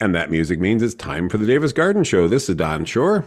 [0.00, 2.26] And that music means it's time for the Davis Garden Show.
[2.26, 3.24] This is Don Shor.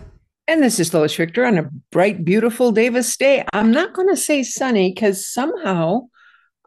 [0.47, 3.45] And this is Lois Richter on a bright, beautiful Davis day.
[3.53, 6.07] I'm not going to say sunny because somehow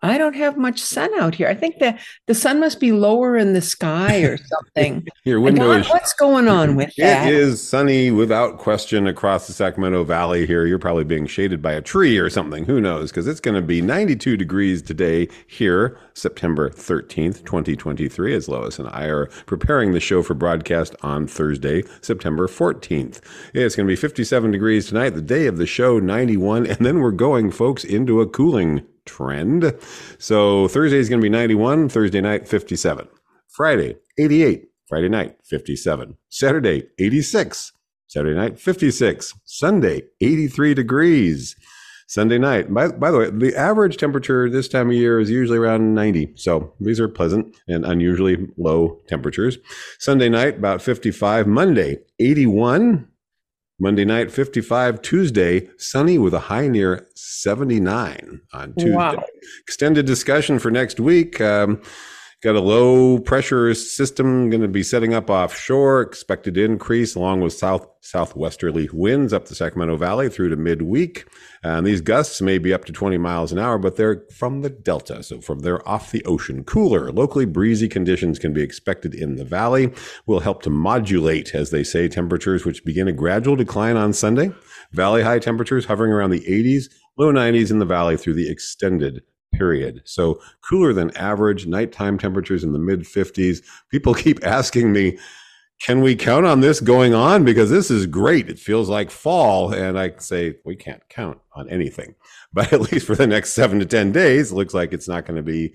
[0.02, 1.48] I don't have much sun out here.
[1.48, 5.06] I think that the sun must be lower in the sky or something.
[5.24, 7.28] Your window is what's going on with that?
[7.28, 10.67] It is sunny without question across the Sacramento Valley here.
[10.67, 12.67] You're probably being shaded by a tree or something.
[12.67, 13.11] Who knows?
[13.11, 18.89] Because it's going to be 92 degrees today here, September 13th, 2023, as Lois and
[18.89, 23.20] I are preparing the show for broadcast on Thursday, September 14th.
[23.55, 26.67] It's going to be 57 degrees tonight, the day of the show, 91.
[26.67, 29.74] And then we're going, folks, into a cooling trend.
[30.18, 33.08] So Thursday is going to be 91, Thursday night, 57.
[33.48, 34.68] Friday, 88.
[34.88, 36.16] Friday night, 57.
[36.28, 37.72] Saturday, 86.
[38.06, 39.34] Saturday night, 56.
[39.44, 41.56] Sunday, 83 degrees.
[42.06, 42.72] Sunday night.
[42.72, 46.34] By, by the way, the average temperature this time of year is usually around 90.
[46.36, 49.58] So these are pleasant and unusually low temperatures.
[49.98, 51.48] Sunday night, about 55.
[51.48, 53.08] Monday, 81.
[53.78, 55.02] Monday night, 55.
[55.02, 58.96] Tuesday, sunny with a high near 79 on Tuesday.
[58.96, 59.22] Wow.
[59.60, 61.41] Extended discussion for next week.
[61.41, 61.83] Um,
[62.47, 67.41] got a low pressure system going to be setting up offshore, expected to increase along
[67.41, 71.27] with south southwesterly winds up the Sacramento Valley through to midweek.
[71.64, 74.70] And these gusts may be up to 20 miles an hour, but they're from the
[74.70, 76.62] delta, so from they're off the ocean.
[76.62, 79.92] Cooler, locally breezy conditions can be expected in the valley.
[80.27, 84.52] Will help to modulate, as they say, temperatures which begin a gradual decline on Sunday.
[84.92, 86.84] Valley high temperatures hovering around the 80s,
[87.18, 89.23] low 90s in the valley through the extended
[89.56, 90.02] period.
[90.05, 93.62] So cooler than average, nighttime temperatures in the mid 50s.
[93.90, 95.18] People keep asking me,
[95.80, 97.44] can we count on this going on?
[97.44, 98.48] Because this is great.
[98.48, 99.72] It feels like fall.
[99.72, 102.14] And I say, we can't count on anything.
[102.52, 105.27] But at least for the next seven to 10 days, it looks like it's not
[105.27, 105.74] going to be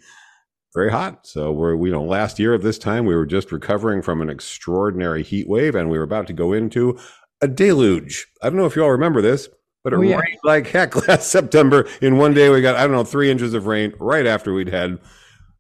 [0.73, 1.27] very hot.
[1.27, 4.31] So we're, you know, last year at this time, we were just recovering from an
[4.31, 6.97] extraordinary heat wave and we were about to go into
[7.39, 8.27] a deluge.
[8.41, 9.47] I don't know if you all remember this,
[9.83, 10.17] but it Oh, yeah.
[10.17, 11.87] rained like heck last September.
[12.01, 14.69] In one day, we got, I don't know, three inches of rain right after we'd
[14.69, 14.99] had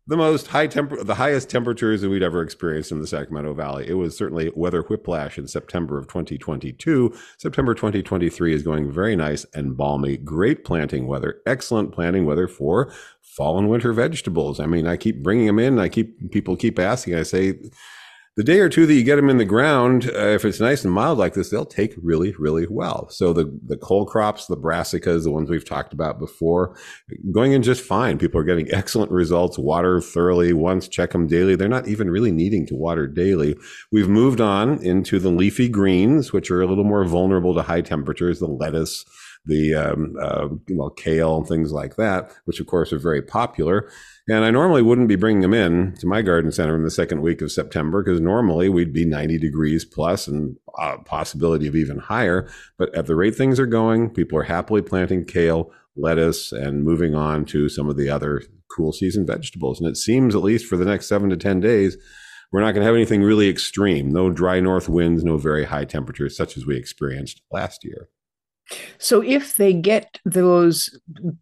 [0.07, 3.87] the most high temper, the highest temperatures that we'd ever experienced in the Sacramento Valley.
[3.87, 7.13] It was certainly weather whiplash in September of 2022.
[7.37, 10.17] September 2023 is going very nice and balmy.
[10.17, 14.59] Great planting weather, excellent planting weather for fall and winter vegetables.
[14.59, 15.79] I mean, I keep bringing them in.
[15.79, 17.15] I keep people keep asking.
[17.15, 17.59] I say,
[18.37, 20.85] the day or two that you get them in the ground, uh, if it's nice
[20.85, 23.09] and mild like this, they'll take really, really well.
[23.09, 26.77] So the the cole crops, the brassicas, the ones we've talked about before,
[27.31, 28.17] going in just fine.
[28.17, 29.57] People are getting excellent results.
[29.57, 31.57] Water thoroughly once, check them daily.
[31.57, 33.57] They're not even really needing to water daily.
[33.91, 37.81] We've moved on into the leafy greens, which are a little more vulnerable to high
[37.81, 38.39] temperatures.
[38.39, 39.03] The lettuce,
[39.45, 43.89] the um, uh, well, kale, and things like that, which of course are very popular.
[44.27, 47.21] And I normally wouldn't be bringing them in to my garden center in the second
[47.21, 50.57] week of September because normally we'd be 90 degrees plus and
[51.05, 52.47] possibility of even higher.
[52.77, 57.15] But at the rate things are going, people are happily planting kale, lettuce, and moving
[57.15, 58.43] on to some of the other
[58.75, 59.79] cool season vegetables.
[59.79, 61.97] And it seems, at least for the next seven to 10 days,
[62.51, 64.11] we're not going to have anything really extreme.
[64.11, 68.09] No dry north winds, no very high temperatures, such as we experienced last year.
[68.97, 70.97] So if they get those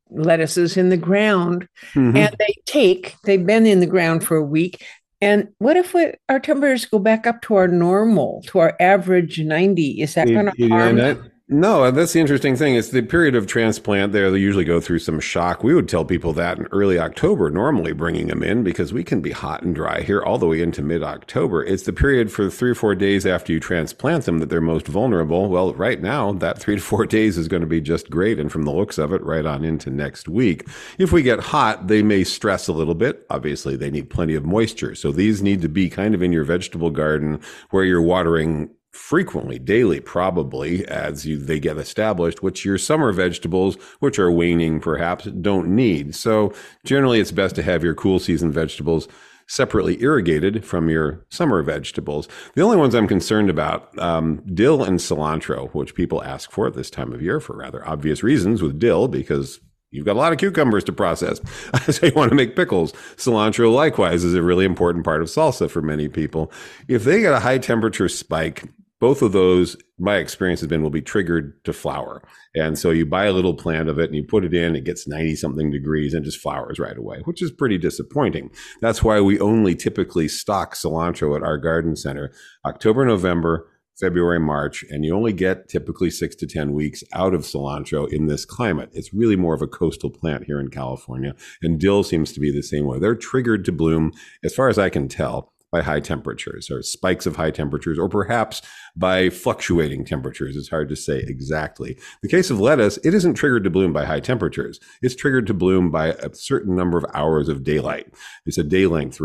[0.09, 2.15] lettuces in the ground Mhm.
[2.17, 4.83] and they take, they've been in the ground for a week.
[5.21, 9.39] And what if we, our temperatures go back up to our normal, to our average
[9.39, 10.01] 90?
[10.01, 10.95] Is that going to harm?
[10.95, 11.17] that-
[11.51, 12.75] No, and that's the interesting thing.
[12.75, 14.29] It's the period of transplant there.
[14.29, 15.63] They usually go through some shock.
[15.63, 19.19] We would tell people that in early October, normally bringing them in because we can
[19.19, 21.63] be hot and dry here all the way into mid October.
[21.63, 24.85] It's the period for three or four days after you transplant them that they're most
[24.85, 25.49] vulnerable.
[25.49, 28.39] Well, right now, that three to four days is going to be just great.
[28.39, 30.67] And from the looks of it, right on into next week.
[30.99, 33.25] If we get hot, they may stress a little bit.
[33.31, 34.93] Obviously, they need plenty of moisture.
[34.93, 37.41] So these need to be kind of in your vegetable garden
[37.71, 43.75] where you're watering frequently, daily, probably as you, they get established, which your summer vegetables,
[43.99, 46.15] which are waning perhaps, don't need.
[46.15, 46.53] So
[46.85, 49.07] generally, it's best to have your cool season vegetables
[49.49, 52.27] separately irrigated from your summer vegetables.
[52.53, 56.75] The only ones I'm concerned about, um, dill and cilantro, which people ask for at
[56.75, 59.59] this time of year for rather obvious reasons with dill, because
[59.89, 61.41] you've got a lot of cucumbers to process.
[61.89, 62.91] so you want to make pickles.
[63.17, 66.51] Cilantro, likewise, is a really important part of salsa for many people.
[66.87, 68.65] If they get a high temperature spike,
[68.99, 72.21] both of those, my experience has been, will be triggered to flower.
[72.53, 74.83] And so you buy a little plant of it and you put it in, it
[74.83, 78.51] gets 90 something degrees and just flowers right away, which is pretty disappointing.
[78.81, 82.31] That's why we only typically stock cilantro at our garden center
[82.65, 83.69] October, November,
[83.99, 88.27] February, March, and you only get typically six to 10 weeks out of cilantro in
[88.27, 88.89] this climate.
[88.93, 92.51] It's really more of a coastal plant here in California, and dill seems to be
[92.51, 92.97] the same way.
[92.97, 97.25] They're triggered to bloom, as far as I can tell, by high temperatures or spikes
[97.25, 98.61] of high temperatures, or perhaps
[98.99, 100.57] by fluctuating temperatures.
[100.57, 101.97] It's hard to say exactly.
[102.21, 104.79] The case of lettuce, it isn't triggered to bloom by high temperatures.
[105.01, 108.13] It's triggered to bloom by a certain number of hours of daylight.
[108.45, 109.21] It's a day length,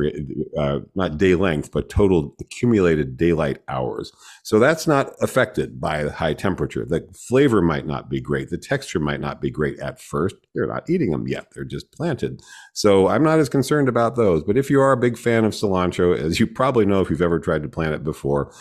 [0.56, 4.12] uh, not day length, but total accumulated daylight hours.
[4.44, 6.85] So that's not affected by high temperature.
[6.85, 8.50] The flavor might not be great.
[8.50, 10.37] The texture might not be great at first.
[10.55, 11.49] They're not eating them yet.
[11.53, 12.43] They're just planted.
[12.75, 14.44] So I'm not as concerned about those.
[14.44, 17.20] But if you are a big fan of cilantro, as you probably know if you've
[17.20, 18.53] ever tried to plant it before,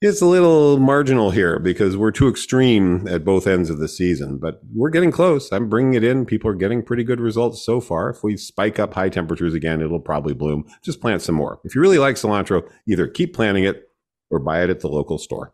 [0.00, 4.38] it's a little marginal here because we're too extreme at both ends of the season,
[4.38, 5.52] but we're getting close.
[5.52, 6.24] I'm bringing it in.
[6.24, 8.08] People are getting pretty good results so far.
[8.08, 10.64] If we spike up high temperatures again, it'll probably bloom.
[10.82, 11.60] Just plant some more.
[11.64, 13.90] If you really like cilantro, either keep planting it
[14.30, 15.52] or buy it at the local store.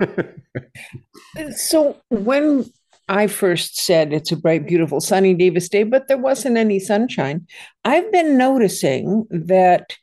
[1.54, 2.64] so when
[3.08, 7.46] I first said it's a bright, beautiful, sunny Davis day, but there wasn't any sunshine,
[7.84, 9.98] I've been noticing that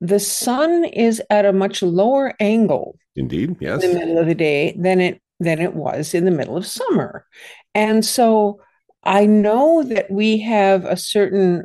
[0.00, 4.34] the sun is at a much lower angle indeed yes in the middle of the
[4.34, 7.26] day than it than it was in the middle of summer
[7.74, 8.60] and so
[9.04, 11.64] i know that we have a certain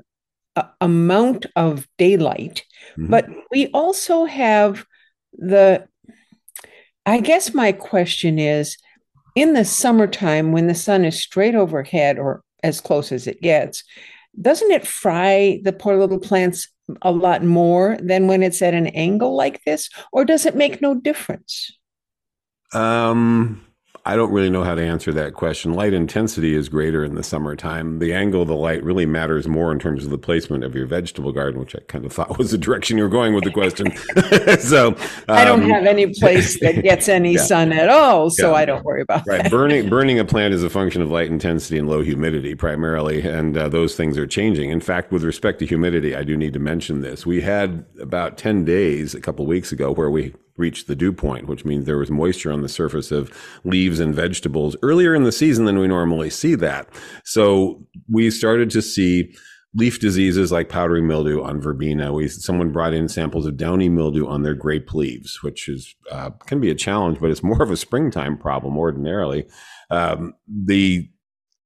[0.56, 2.64] uh, amount of daylight
[2.98, 3.10] mm-hmm.
[3.10, 4.86] but we also have
[5.34, 5.86] the
[7.06, 8.78] i guess my question is
[9.36, 13.84] in the summertime when the sun is straight overhead or as close as it gets
[14.42, 16.70] doesn't it fry the poor little plants
[17.02, 20.82] a lot more than when it's at an angle like this, or does it make
[20.82, 21.72] no difference?
[22.74, 23.65] Um,
[24.08, 25.74] I don't really know how to answer that question.
[25.74, 27.98] Light intensity is greater in the summertime.
[27.98, 30.86] The angle of the light really matters more in terms of the placement of your
[30.86, 33.52] vegetable garden, which I kind of thought was the direction you were going with the
[33.52, 33.96] question.
[34.60, 34.96] so um,
[35.28, 37.42] I don't um, have any place that gets any yeah.
[37.42, 38.58] sun at all, so yeah.
[38.58, 39.42] I don't worry about right.
[39.42, 39.50] that.
[39.50, 43.58] Burning burning a plant is a function of light intensity and low humidity primarily, and
[43.58, 44.70] uh, those things are changing.
[44.70, 47.26] In fact, with respect to humidity, I do need to mention this.
[47.26, 51.48] We had about ten days a couple weeks ago where we reached the dew point,
[51.48, 53.32] which means there was moisture on the surface of
[53.64, 56.88] leaves and vegetables earlier in the season than we normally see that.
[57.24, 59.36] So we started to see
[59.76, 62.14] leaf diseases like powdery mildew on verbena.
[62.14, 66.30] We someone brought in samples of downy mildew on their grape leaves, which is uh,
[66.46, 69.46] can be a challenge, but it's more of a springtime problem ordinarily.
[69.90, 71.10] Um, the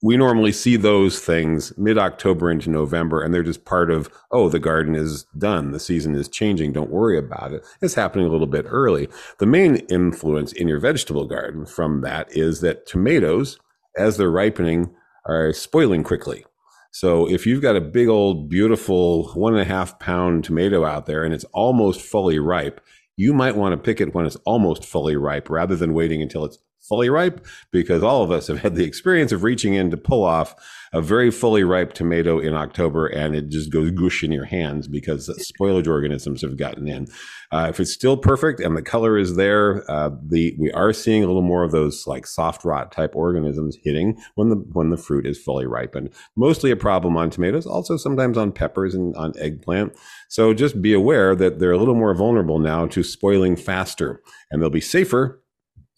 [0.01, 4.48] we normally see those things mid October into November, and they're just part of, oh,
[4.48, 5.72] the garden is done.
[5.72, 6.72] The season is changing.
[6.72, 7.66] Don't worry about it.
[7.81, 9.10] It's happening a little bit early.
[9.40, 13.60] The main influence in your vegetable garden from that is that tomatoes,
[13.98, 14.94] as they're ripening,
[15.25, 16.46] are spoiling quickly.
[16.92, 21.06] So if you've got a big old beautiful one and a half pound tomato out
[21.06, 22.81] there and it's almost fully ripe,
[23.16, 26.46] you might want to pick it when it's almost fully ripe rather than waiting until
[26.46, 29.98] it's fully ripe because all of us have had the experience of reaching in to
[29.98, 30.55] pull off
[30.91, 34.88] a very fully ripe tomato in October and it just goes goosh in your hands
[34.88, 37.05] because spoilage organisms have gotten in.
[37.51, 41.24] Uh, if it's still perfect and the color is there, uh, the we are seeing
[41.24, 44.98] a little more of those like soft rot type organisms hitting when the when the
[44.98, 46.09] fruit is fully ripened.
[46.36, 49.93] Mostly a problem on tomatoes, also sometimes on peppers and on eggplant.
[50.27, 54.62] So just be aware that they're a little more vulnerable now to spoiling faster, and
[54.62, 55.41] they'll be safer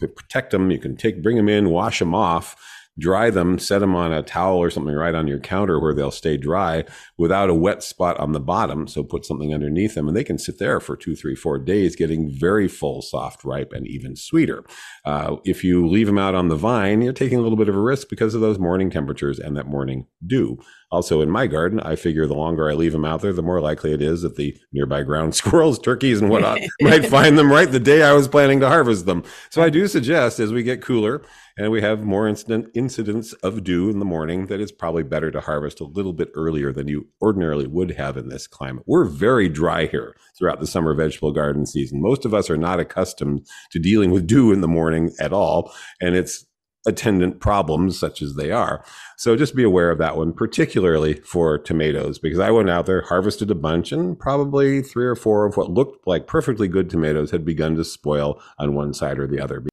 [0.08, 0.72] protect them.
[0.72, 2.56] You can take, bring them in, wash them off,
[3.00, 6.12] dry them, set them on a towel or something right on your counter where they'll
[6.12, 6.84] stay dry
[7.18, 8.88] without a wet spot on the bottom.
[8.88, 11.96] So put something underneath them and they can sit there for two, three, four days,
[11.96, 14.64] getting very full, soft, ripe, and even sweeter.
[15.06, 17.76] Uh, if you leave them out on the vine, you're taking a little bit of
[17.76, 20.60] a risk because of those morning temperatures and that morning dew.
[20.92, 23.62] Also, in my garden, I figure the longer I leave them out there, the more
[23.62, 27.72] likely it is that the nearby ground squirrels, turkeys, and whatnot might find them right
[27.72, 29.24] the day I was planning to harvest them.
[29.50, 31.22] So I do suggest as we get cooler
[31.58, 35.32] and we have more incident incidents of dew in the morning, that it's probably better
[35.32, 38.84] to harvest a little bit earlier than you ordinarily would have in this climate.
[38.88, 42.02] We're very dry here throughout the summer vegetable garden season.
[42.02, 45.74] Most of us are not accustomed to dealing with dew in the morning at all,
[46.02, 46.46] and it's
[46.86, 48.84] attendant problems such as they are.
[49.18, 53.02] So just be aware of that one, particularly for tomatoes, because I went out there,
[53.02, 57.32] harvested a bunch, and probably three or four of what looked like perfectly good tomatoes
[57.32, 59.64] had begun to spoil on one side or the other.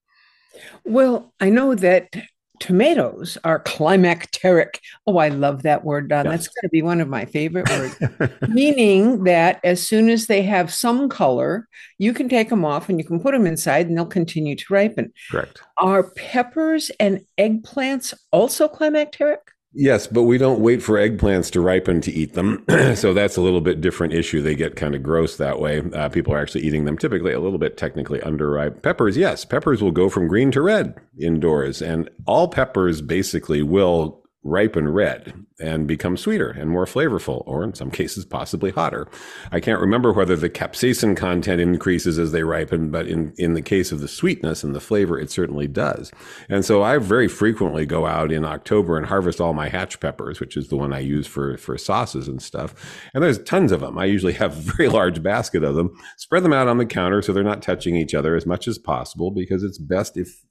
[0.84, 2.14] Well, I know that
[2.60, 4.78] tomatoes are climacteric.
[5.06, 6.24] Oh, I love that word, Don.
[6.24, 6.32] Yes.
[6.32, 7.96] That's going to be one of my favorite words.
[8.48, 12.98] Meaning that as soon as they have some color, you can take them off and
[12.98, 15.12] you can put them inside and they'll continue to ripen.
[15.30, 15.60] Correct.
[15.78, 19.38] Are peppers and eggplants also climacteric?
[19.72, 22.64] Yes, but we don't wait for eggplants to ripen to eat them.
[22.94, 24.40] so that's a little bit different issue.
[24.40, 25.82] They get kind of gross that way.
[25.92, 28.82] Uh, people are actually eating them typically a little bit technically underripe.
[28.82, 34.24] Peppers, yes, peppers will go from green to red indoors, and all peppers basically will
[34.44, 39.08] ripen red and become sweeter and more flavorful, or in some cases, possibly hotter.
[39.50, 43.62] I can't remember whether the capsaicin content increases as they ripen, but in, in the
[43.62, 46.12] case of the sweetness and the flavor, it certainly does.
[46.48, 50.38] And so I very frequently go out in October and harvest all my hatch peppers,
[50.38, 52.74] which is the one I use for, for sauces and stuff.
[53.14, 53.98] And there's tons of them.
[53.98, 57.22] I usually have a very large basket of them, spread them out on the counter
[57.22, 60.42] so they're not touching each other as much as possible because it's best if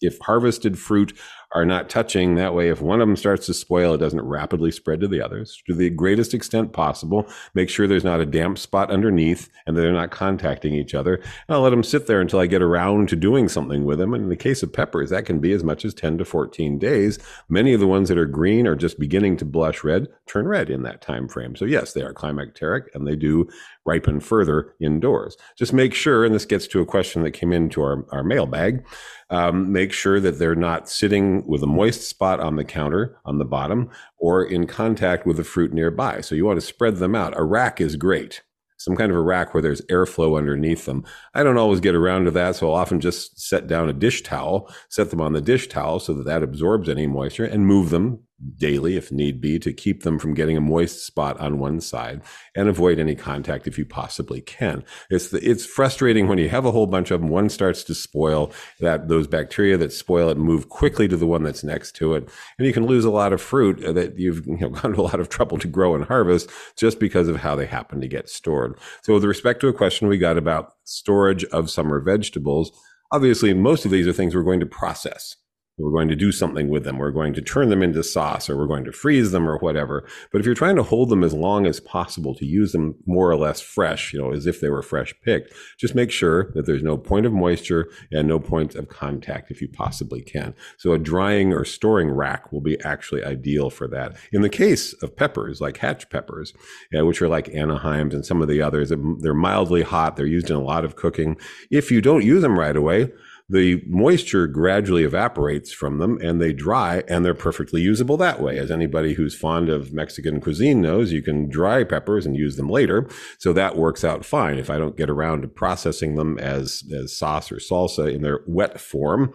[0.00, 1.16] if harvested fruit
[1.52, 2.68] are not touching that way.
[2.68, 5.62] If one of them starts to spoil it doesn't rapidly spread to the others.
[5.66, 9.92] To the greatest extent possible make sure there's not a damp spot underneath and they're
[9.92, 11.14] not contacting each other.
[11.14, 14.14] And i'll let them sit there until i get around to doing something with them.
[14.14, 16.78] And in the case of peppers that can be as much as 10 to 14
[16.78, 17.18] days.
[17.48, 20.70] Many of the ones that are green are just beginning to blush red turn red
[20.70, 21.56] in that time frame.
[21.56, 23.48] So yes they are climacteric and they do
[23.84, 25.36] ripen further indoors.
[25.56, 28.84] Just make sure and this gets to a question that came into our, our mailbag
[29.30, 33.38] um, make sure that they're not sitting with a moist spot on the counter on
[33.38, 36.20] the bottom or in contact with the fruit nearby.
[36.20, 37.38] So you want to spread them out.
[37.38, 38.42] A rack is great.
[38.76, 41.04] Some kind of a rack where there's airflow underneath them.
[41.34, 44.22] I don't always get around to that, so I'll often just set down a dish
[44.22, 47.90] towel, set them on the dish towel so that that absorbs any moisture, and move
[47.90, 48.20] them
[48.56, 52.22] daily if need be to keep them from getting a moist spot on one side
[52.54, 54.84] and avoid any contact if you possibly can.
[55.10, 57.30] It's the, it's frustrating when you have a whole bunch of them.
[57.30, 61.42] One starts to spoil that those bacteria that spoil it move quickly to the one
[61.42, 62.28] that's next to it,
[62.58, 65.02] and you can lose a lot of fruit that you've you know gone to a
[65.02, 68.28] lot of trouble to grow and harvest just because of how they happen to get
[68.28, 68.78] stored.
[69.02, 72.72] So, with respect to a question we got about storage of summer vegetables,
[73.12, 75.36] obviously most of these are things we're going to process.
[75.80, 76.98] We're going to do something with them.
[76.98, 80.06] We're going to turn them into sauce or we're going to freeze them or whatever.
[80.32, 83.30] But if you're trying to hold them as long as possible to use them more
[83.30, 86.66] or less fresh, you know, as if they were fresh picked, just make sure that
[86.66, 90.54] there's no point of moisture and no point of contact if you possibly can.
[90.78, 94.16] So a drying or storing rack will be actually ideal for that.
[94.32, 96.52] In the case of peppers, like hatch peppers,
[96.92, 100.16] yeah, which are like Anaheims and some of the others, they're mildly hot.
[100.16, 101.36] They're used in a lot of cooking.
[101.70, 103.10] If you don't use them right away,
[103.50, 108.58] the moisture gradually evaporates from them and they dry and they're perfectly usable that way.
[108.58, 112.68] As anybody who's fond of Mexican cuisine knows, you can dry peppers and use them
[112.68, 113.08] later.
[113.38, 114.58] So that works out fine.
[114.58, 118.40] If I don't get around to processing them as, as sauce or salsa in their
[118.46, 119.32] wet form,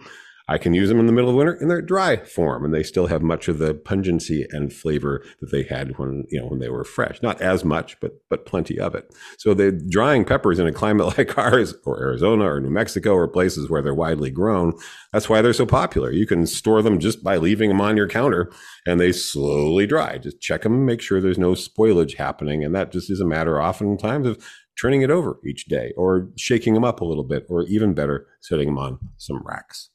[0.48, 2.84] I can use them in the middle of winter in their dry form, and they
[2.84, 6.60] still have much of the pungency and flavor that they had when you know when
[6.60, 7.20] they were fresh.
[7.20, 9.12] Not as much, but but plenty of it.
[9.38, 13.26] So the drying peppers in a climate like ours, or Arizona, or New Mexico, or
[13.26, 14.72] places where they're widely grown,
[15.12, 16.12] that's why they're so popular.
[16.12, 18.52] You can store them just by leaving them on your counter,
[18.86, 20.18] and they slowly dry.
[20.18, 23.60] Just check them, make sure there's no spoilage happening, and that just is a matter
[23.60, 24.44] oftentimes of
[24.80, 28.26] turning it over each day, or shaking them up a little bit, or even better,
[28.40, 29.90] setting them on some racks.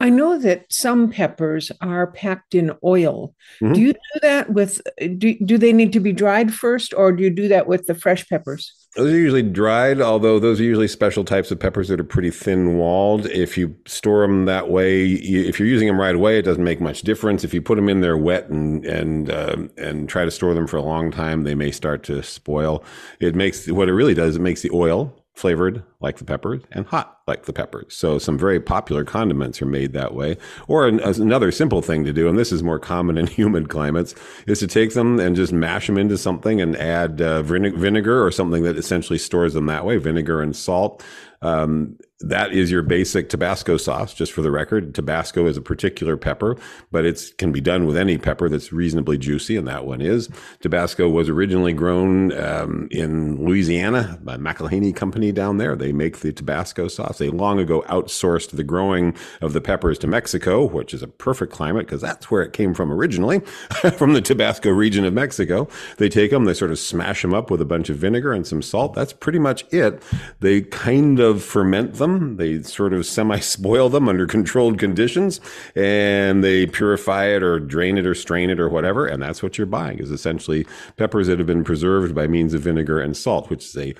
[0.00, 3.34] I know that some peppers are packed in oil.
[3.60, 3.74] Mhm.
[3.74, 4.80] Do you do that with
[5.18, 7.94] do, do they need to be dried first or do you do that with the
[7.94, 8.72] fresh peppers?
[8.96, 12.30] Those are usually dried, although those are usually special types of peppers that are pretty
[12.30, 13.26] thin walled.
[13.26, 16.64] If you store them that way, you, if you're using them right away, it doesn't
[16.64, 17.44] make much difference.
[17.44, 20.66] If you put them in there wet and and uh, and try to store them
[20.66, 22.82] for a long time, they may start to spoil.
[23.20, 24.36] It makes what it really does.
[24.36, 27.94] It makes the oil flavored like the peppers and hot like the peppers.
[27.94, 30.36] So some very popular condiments are made that way.
[30.66, 34.16] Or an, another simple thing to do, and this is more common in humid climates,
[34.48, 38.24] is to take them and just mash them into something and add uh, vine- vinegar
[38.24, 41.04] or something that essentially stores them that way, vinegar and salt.
[41.40, 44.92] Um, that is your basic Tabasco sauce, just for the record.
[44.94, 46.56] Tabasco is a particular pepper,
[46.90, 50.28] but it can be done with any pepper that's reasonably juicy, and that one is.
[50.60, 55.76] Tabasco was originally grown um, in Louisiana by McIlhenny Company down there.
[55.76, 57.18] They make the Tabasco sauce.
[57.18, 61.52] They long ago outsourced the growing of the peppers to Mexico, which is a perfect
[61.52, 63.40] climate because that's where it came from originally,
[63.96, 65.68] from the Tabasco region of Mexico.
[65.98, 68.44] They take them, they sort of smash them up with a bunch of vinegar and
[68.44, 68.94] some salt.
[68.94, 70.02] That's pretty much it.
[70.40, 72.07] They kind of ferment them.
[72.36, 75.40] They sort of semi spoil them under controlled conditions
[75.74, 79.06] and they purify it or drain it or strain it or whatever.
[79.06, 82.62] And that's what you're buying is essentially peppers that have been preserved by means of
[82.62, 83.94] vinegar and salt, which is a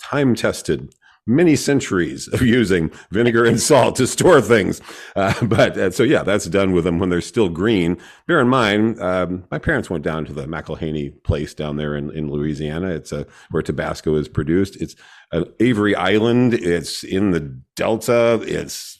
[0.00, 0.94] time tested
[1.26, 4.80] many centuries of using vinegar and salt to store things.
[5.14, 7.98] Uh, but uh, so, yeah, that's done with them when they're still green.
[8.26, 12.10] Bear in mind, um, my parents went down to the McIlhenny place down there in,
[12.12, 12.90] in Louisiana.
[12.90, 14.80] It's a, where Tabasco is produced.
[14.80, 14.94] It's
[15.32, 16.54] an Avery Island.
[16.54, 17.40] It's in the
[17.74, 18.40] Delta.
[18.42, 18.95] It's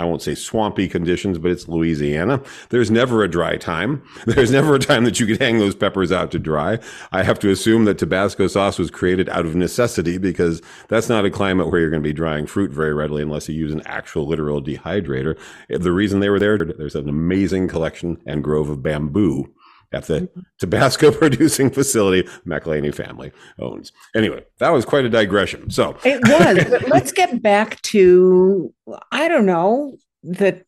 [0.00, 2.42] I won't say swampy conditions, but it's Louisiana.
[2.70, 4.02] There's never a dry time.
[4.26, 6.78] There's never a time that you could hang those peppers out to dry.
[7.12, 11.26] I have to assume that Tabasco sauce was created out of necessity because that's not
[11.26, 13.82] a climate where you're going to be drying fruit very readily unless you use an
[13.84, 15.38] actual literal dehydrator.
[15.68, 19.52] The reason they were there, there's an amazing collection and grove of bamboo
[19.92, 20.28] at the.
[20.58, 23.92] Tabasco producing facility McIlhenny family owns.
[24.14, 25.70] Anyway, that was quite a digression.
[25.70, 28.72] So it was, but let's get back to
[29.10, 30.64] I don't know the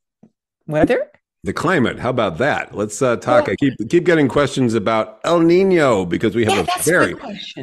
[0.66, 1.10] weather.
[1.44, 1.98] The climate.
[1.98, 2.72] How about that?
[2.72, 3.46] Let's uh, talk.
[3.46, 7.16] Well, I keep keep getting questions about El Nino because we have yeah, a very,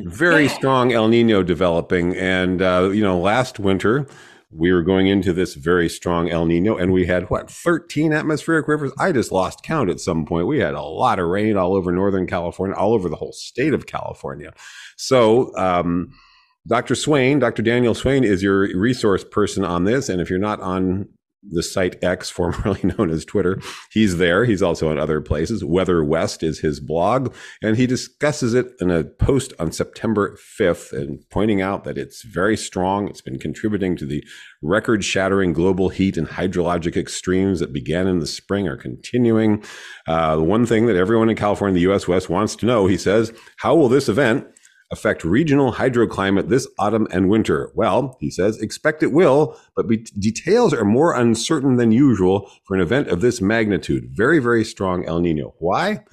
[0.03, 0.53] very yeah.
[0.53, 2.13] strong El Nino developing.
[2.17, 4.05] And uh, you know, last winter
[4.51, 8.67] we were going into this very strong El Nino, and we had what 13 atmospheric
[8.67, 8.91] rivers.
[8.97, 10.47] I just lost count at some point.
[10.47, 13.73] We had a lot of rain all over Northern California, all over the whole state
[13.73, 14.53] of California.
[14.97, 16.13] So, um,
[16.67, 16.95] Dr.
[16.95, 17.61] Swain, Dr.
[17.61, 20.09] Daniel Swain is your resource person on this.
[20.09, 21.07] And if you're not on
[21.43, 23.61] the site X, formerly known as Twitter.
[23.91, 24.45] He's there.
[24.45, 25.63] He's also on other places.
[25.63, 30.91] Weather West is his blog, and he discusses it in a post on September 5th
[30.93, 33.07] and pointing out that it's very strong.
[33.07, 34.23] It's been contributing to the
[34.61, 39.63] record shattering global heat and hydrologic extremes that began in the spring are continuing.
[40.07, 42.97] Uh, the one thing that everyone in California, the US West wants to know, he
[42.97, 44.47] says, how will this event
[44.91, 47.71] affect regional hydroclimate this autumn and winter?
[47.75, 52.75] Well, he says, expect it will, but be- details are more uncertain than usual for
[52.75, 54.09] an event of this magnitude.
[54.11, 55.53] Very, very strong El Nino.
[55.59, 56.03] Why?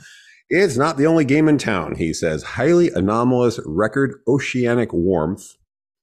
[0.49, 2.43] It's not the only game in town, he says.
[2.43, 5.57] Highly anomalous record oceanic warmth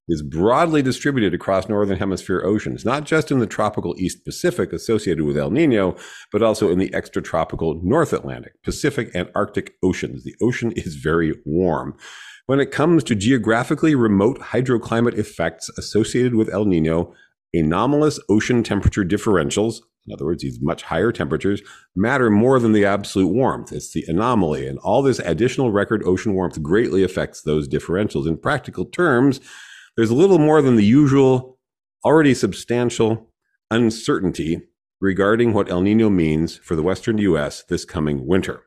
[0.10, 5.24] is broadly distributed across northern hemisphere oceans, not just in the tropical East Pacific associated
[5.24, 5.96] with El Nino,
[6.32, 10.24] but also in the extratropical North Atlantic, Pacific, and Arctic oceans.
[10.26, 11.96] The ocean is very warm.
[12.46, 17.14] When it comes to geographically remote hydroclimate effects associated with El Nino,
[17.54, 21.62] anomalous ocean temperature differentials, in other words, these much higher temperatures,
[21.96, 23.72] matter more than the absolute warmth.
[23.72, 24.68] It's the anomaly.
[24.68, 28.28] And all this additional record ocean warmth greatly affects those differentials.
[28.28, 29.40] In practical terms,
[29.96, 31.58] there's a little more than the usual,
[32.04, 33.32] already substantial
[33.72, 34.64] uncertainty
[35.00, 38.64] regarding what El Nino means for the Western US this coming winter.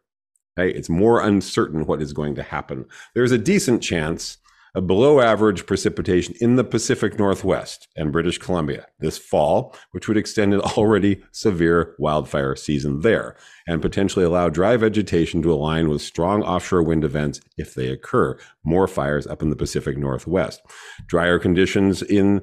[0.59, 0.77] Okay?
[0.77, 2.87] It's more uncertain what is going to happen.
[3.15, 4.39] There's a decent chance
[4.77, 10.19] of below average precipitation in the Pacific Northwest and British Columbia this fall, which would
[10.19, 16.03] extend an already severe wildfire season there and potentially allow dry vegetation to align with
[16.03, 18.39] strong offshore wind events if they occur.
[18.65, 20.61] More fires up in the Pacific Northwest.
[21.07, 22.43] Drier conditions in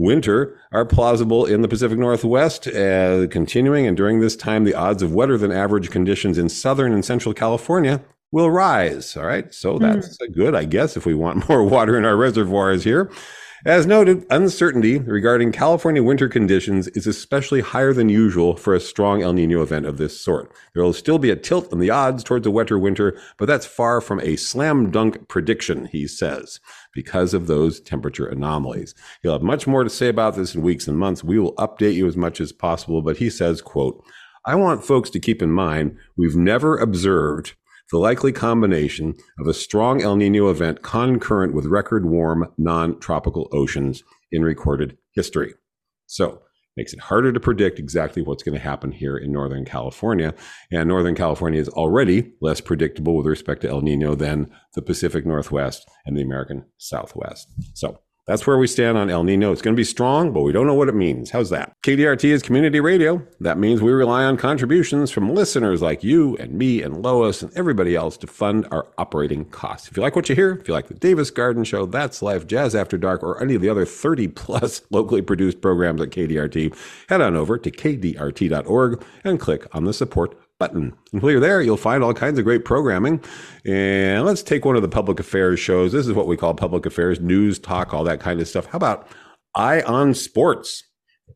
[0.00, 5.02] Winter are plausible in the Pacific Northwest, uh, continuing, and during this time, the odds
[5.02, 8.00] of wetter than average conditions in southern and central California
[8.32, 9.14] will rise.
[9.14, 9.82] All right, so hmm.
[9.82, 10.34] that's mm.
[10.34, 13.10] good, I guess, if we want more water in our reservoirs here.
[13.66, 19.22] As noted, uncertainty regarding California winter conditions is especially higher than usual for a strong
[19.22, 20.50] El Nino event of this sort.
[20.72, 23.66] There will still be a tilt in the odds towards a wetter winter, but that's
[23.66, 26.58] far from a slam dunk prediction, he says,
[26.94, 28.94] because of those temperature anomalies.
[29.22, 31.22] He'll have much more to say about this in weeks and months.
[31.22, 34.02] We will update you as much as possible, but he says, quote,
[34.46, 37.56] I want folks to keep in mind we've never observed
[37.90, 44.02] the likely combination of a strong El Nino event concurrent with record warm non-tropical oceans
[44.30, 45.54] in recorded history.
[46.06, 46.42] So
[46.76, 50.34] makes it harder to predict exactly what's going to happen here in Northern California.
[50.70, 55.26] And Northern California is already less predictable with respect to El Nino than the Pacific
[55.26, 57.48] Northwest and the American Southwest.
[57.74, 58.00] So
[58.30, 59.50] that's where we stand on El Nino.
[59.50, 61.30] It's going to be strong, but we don't know what it means.
[61.30, 61.72] How's that?
[61.82, 63.26] KDRT is community radio.
[63.40, 67.52] That means we rely on contributions from listeners like you and me and Lois and
[67.56, 69.88] everybody else to fund our operating costs.
[69.88, 72.46] If you like what you hear, if you like the Davis Garden Show, That's Life,
[72.46, 76.72] Jazz After Dark, or any of the other 30 plus locally produced programs at KDRT,
[77.08, 80.94] head on over to kdrt.org and click on the support button.
[81.12, 83.20] And while you're there, you'll find all kinds of great programming.
[83.66, 85.90] And let's take one of the public affairs shows.
[85.90, 88.66] This is what we call public affairs, news, talk, all that kind of stuff.
[88.66, 89.08] How about
[89.56, 90.84] Eye on Sports?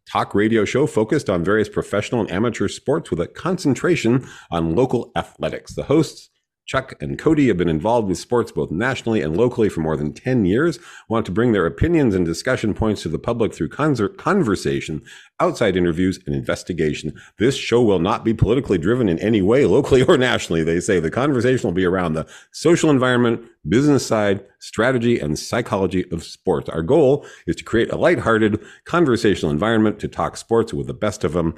[0.06, 5.10] Talk radio show focused on various professional and amateur sports with a concentration on local
[5.16, 5.74] athletics.
[5.74, 6.30] The hosts
[6.66, 10.14] Chuck and Cody have been involved with sports both nationally and locally for more than
[10.14, 15.02] 10 years, want to bring their opinions and discussion points to the public through conversation,
[15.40, 17.12] outside interviews, and investigation.
[17.38, 20.64] This show will not be politically driven in any way, locally or nationally.
[20.64, 26.10] They say the conversation will be around the social environment, business side, strategy, and psychology
[26.10, 26.70] of sports.
[26.70, 31.24] Our goal is to create a lighthearted conversational environment to talk sports with the best
[31.24, 31.54] of them.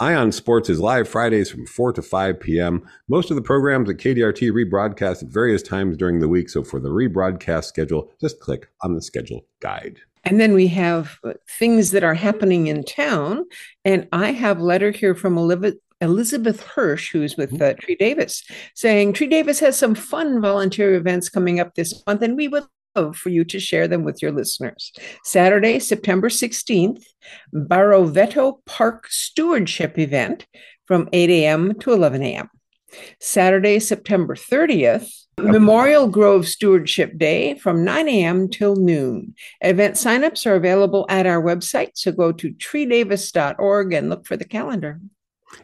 [0.00, 2.88] Eye on Sports is live Fridays from 4 to 5 p.m.
[3.08, 6.50] Most of the programs at KDRT rebroadcast at various times during the week.
[6.50, 9.98] So for the rebroadcast schedule, just click on the schedule guide.
[10.22, 13.44] And then we have uh, things that are happening in town.
[13.84, 17.62] And I have a letter here from Elizabeth Hirsch, who's with mm-hmm.
[17.62, 18.44] uh, Tree Davis,
[18.76, 22.66] saying Tree Davis has some fun volunteer events coming up this month, and we would
[23.14, 24.92] for you to share them with your listeners.
[25.24, 27.02] Saturday, September 16th,
[27.54, 30.46] Barrovetto Park Stewardship event
[30.86, 31.78] from 8 a.m.
[31.80, 32.48] to 11 a.m.
[33.20, 38.48] Saturday, September 30th, Memorial Grove Stewardship Day from 9 a.m.
[38.48, 39.34] till noon.
[39.60, 44.44] Event signups are available at our website, so go to treedavis.org and look for the
[44.44, 45.00] calendar.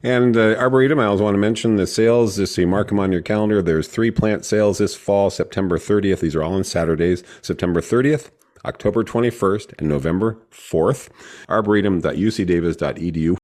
[0.03, 2.37] And uh, Arboretum, I also want to mention the sales.
[2.37, 3.62] Just so you mark them on your calendar.
[3.62, 6.20] There's three plant sales this fall, September 30th.
[6.20, 7.23] These are all on Saturdays.
[7.42, 8.31] September 30th,
[8.64, 11.09] October 21st, and November 4th.
[11.49, 13.37] Arboretum.ucdavis.edu.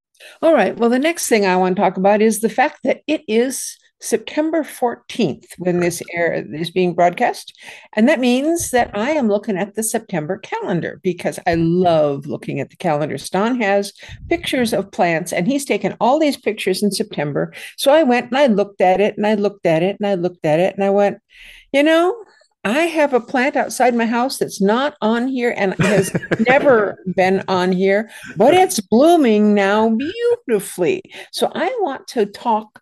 [0.42, 0.76] All right.
[0.76, 3.78] Well, the next thing I want to talk about is the fact that it is
[4.00, 7.56] September 14th when this air is being broadcast.
[7.94, 12.60] And that means that I am looking at the September calendar because I love looking
[12.60, 13.18] at the calendar.
[13.18, 13.92] Stan has
[14.28, 17.52] pictures of plants and he's taken all these pictures in September.
[17.76, 20.14] So I went and I looked at it and I looked at it and I
[20.14, 21.18] looked at it and I went,
[21.72, 22.16] you know,
[22.64, 27.42] I have a plant outside my house that's not on here and has never been
[27.48, 31.02] on here, but it's blooming now beautifully.
[31.32, 32.80] So I want to talk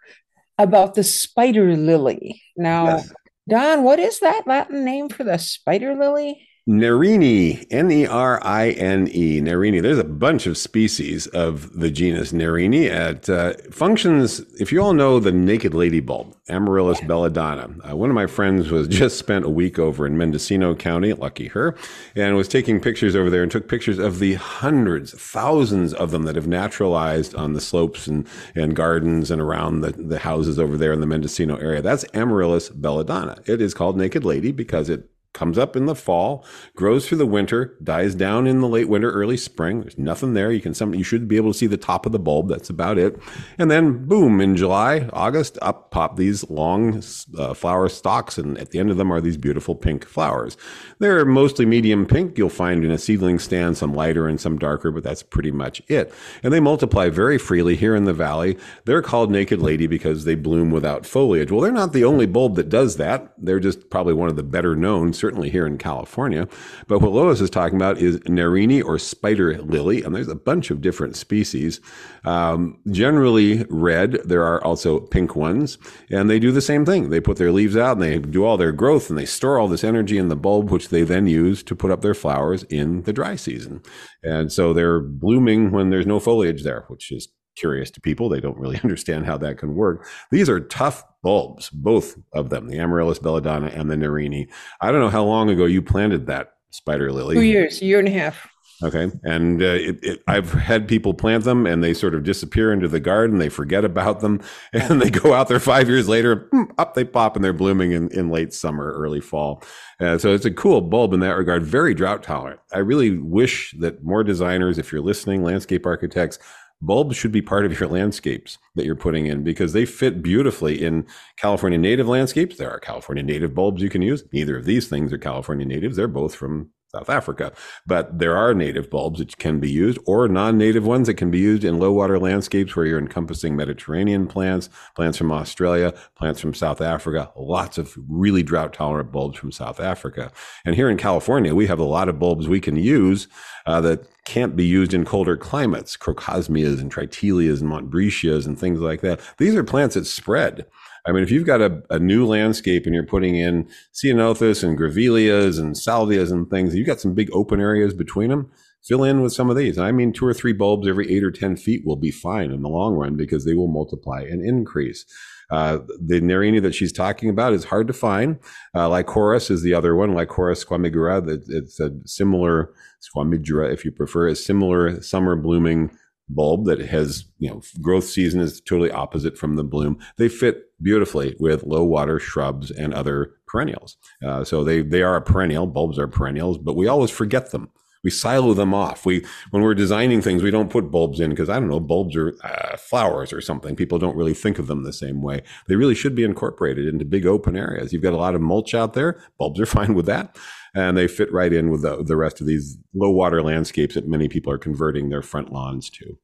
[0.58, 2.42] about the spider lily.
[2.56, 3.12] Now, yes.
[3.48, 6.47] Don, what is that Latin name for the spider lily?
[6.68, 9.80] Nerine, N E R I N E, Nerine.
[9.80, 12.74] There's a bunch of species of the genus Nerine.
[12.74, 17.74] It uh, functions, if you all know the naked lady bulb, Amaryllis belladonna.
[17.88, 21.48] Uh, one of my friends was just spent a week over in Mendocino County, lucky
[21.48, 21.74] her,
[22.14, 26.24] and was taking pictures over there and took pictures of the hundreds, thousands of them
[26.24, 30.76] that have naturalized on the slopes and, and gardens and around the, the houses over
[30.76, 31.80] there in the Mendocino area.
[31.80, 33.38] That's Amaryllis belladonna.
[33.46, 37.24] It is called naked lady because it comes up in the fall, grows through the
[37.26, 39.82] winter, dies down in the late winter, early spring.
[39.82, 40.50] There's nothing there.
[40.50, 42.48] You can some you should be able to see the top of the bulb.
[42.48, 43.16] That's about it.
[43.56, 47.00] And then boom, in July, August, up pop these long
[47.38, 50.56] uh, flower stalks, and at the end of them are these beautiful pink flowers.
[50.98, 52.36] They're mostly medium pink.
[52.36, 55.80] You'll find in a seedling stand some lighter and some darker, but that's pretty much
[55.86, 56.12] it.
[56.42, 58.58] And they multiply very freely here in the valley.
[58.86, 61.52] They're called naked lady because they bloom without foliage.
[61.52, 63.34] Well, they're not the only bulb that does that.
[63.38, 66.48] They're just probably one of the better known certainly here in California.
[66.86, 70.70] But what Lois is talking about is Nerine or spider lily, and there's a bunch
[70.70, 71.80] of different species.
[72.24, 74.18] Um, generally red.
[74.24, 75.78] There are also pink ones,
[76.10, 77.10] and they do the same thing.
[77.10, 79.68] They put their leaves out and they do all their growth and they store all
[79.68, 83.02] this energy in the bulb, which they then use to put up their flowers in
[83.02, 83.82] the dry season.
[84.22, 88.28] And so they're blooming when there's no foliage there, which is curious to people.
[88.28, 90.06] They don't really understand how that can work.
[90.30, 94.48] These are tough bulbs, both of them, the Amaryllis belladonna and the Nerine.
[94.80, 97.34] I don't know how long ago you planted that spider lily.
[97.34, 98.48] Two years, year and a half.
[98.80, 102.72] Okay, and uh, it, it, I've had people plant them, and they sort of disappear
[102.72, 103.38] into the garden.
[103.38, 104.40] They forget about them,
[104.72, 106.48] and they go out there five years later.
[106.52, 109.64] Hmm, up they pop, and they're blooming in, in late summer, early fall.
[109.98, 111.64] Uh, so it's a cool bulb in that regard.
[111.64, 112.60] Very drought tolerant.
[112.72, 116.38] I really wish that more designers, if you're listening, landscape architects,
[116.80, 120.82] bulbs should be part of your landscapes that you're putting in because they fit beautifully
[120.82, 122.56] in California native landscapes.
[122.56, 124.24] There are California native bulbs you can use.
[124.32, 125.96] Neither of these things are California natives.
[125.96, 127.52] They're both from South Africa.
[127.86, 131.38] But there are native bulbs that can be used or non-native ones that can be
[131.38, 136.54] used in low water landscapes where you're encompassing Mediterranean plants, plants from Australia, plants from
[136.54, 140.32] South Africa, lots of really drought tolerant bulbs from South Africa.
[140.64, 143.28] And here in California, we have a lot of bulbs we can use
[143.66, 148.80] uh, that can't be used in colder climates, crocosmias and triteleias and montbretias and things
[148.80, 149.20] like that.
[149.36, 150.64] These are plants that spread.
[151.06, 154.78] I mean, if you've got a, a new landscape and you're putting in ceanothus and
[154.78, 158.50] grevilleas and salvias and things, you've got some big open areas between them.
[158.84, 159.76] Fill in with some of these.
[159.78, 162.62] I mean, two or three bulbs every eight or 10 feet will be fine in
[162.62, 165.04] the long run because they will multiply and increase.
[165.50, 168.38] Uh, the Nerine that she's talking about is hard to find.
[168.74, 171.42] Uh, Lycoris is the other one, Lycoris squamigera.
[171.48, 172.70] It's a similar,
[173.02, 175.90] squamigera if you prefer, a similar summer blooming
[176.28, 179.98] bulb that has, you know, growth season is totally opposite from the bloom.
[180.16, 183.96] They fit beautifully with low water shrubs and other perennials.
[184.24, 185.66] Uh, so they, they are a perennial.
[185.66, 187.70] Bulbs are perennials, but we always forget them
[188.04, 189.04] we silo them off.
[189.04, 192.16] We when we're designing things, we don't put bulbs in because I don't know, bulbs
[192.16, 193.76] are uh, flowers or something.
[193.76, 195.42] People don't really think of them the same way.
[195.66, 197.92] They really should be incorporated into big open areas.
[197.92, 199.22] You've got a lot of mulch out there.
[199.38, 200.36] Bulbs are fine with that,
[200.74, 204.08] and they fit right in with the, the rest of these low water landscapes that
[204.08, 206.16] many people are converting their front lawns to.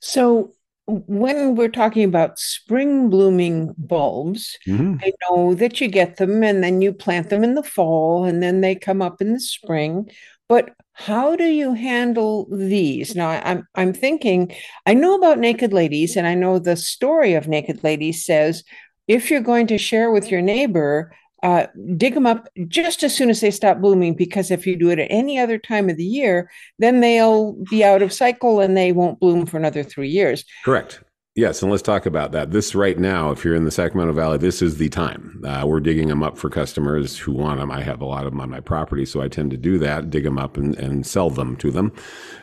[0.00, 0.52] So
[0.88, 4.96] when we're talking about spring blooming bulbs, mm-hmm.
[5.02, 8.42] I know that you get them and then you plant them in the fall and
[8.42, 10.10] then they come up in the spring.
[10.48, 13.14] But how do you handle these?
[13.14, 14.52] Now, I'm I'm thinking.
[14.86, 18.64] I know about naked ladies, and I know the story of naked ladies says
[19.06, 23.30] if you're going to share with your neighbor, uh, dig them up just as soon
[23.30, 26.04] as they stop blooming, because if you do it at any other time of the
[26.04, 30.44] year, then they'll be out of cycle and they won't bloom for another three years.
[30.64, 31.00] Correct.
[31.38, 32.50] Yes, and let's talk about that.
[32.50, 35.40] This right now, if you're in the Sacramento Valley, this is the time.
[35.46, 37.70] Uh, we're digging them up for customers who want them.
[37.70, 40.10] I have a lot of them on my property, so I tend to do that,
[40.10, 41.92] dig them up and, and sell them to them.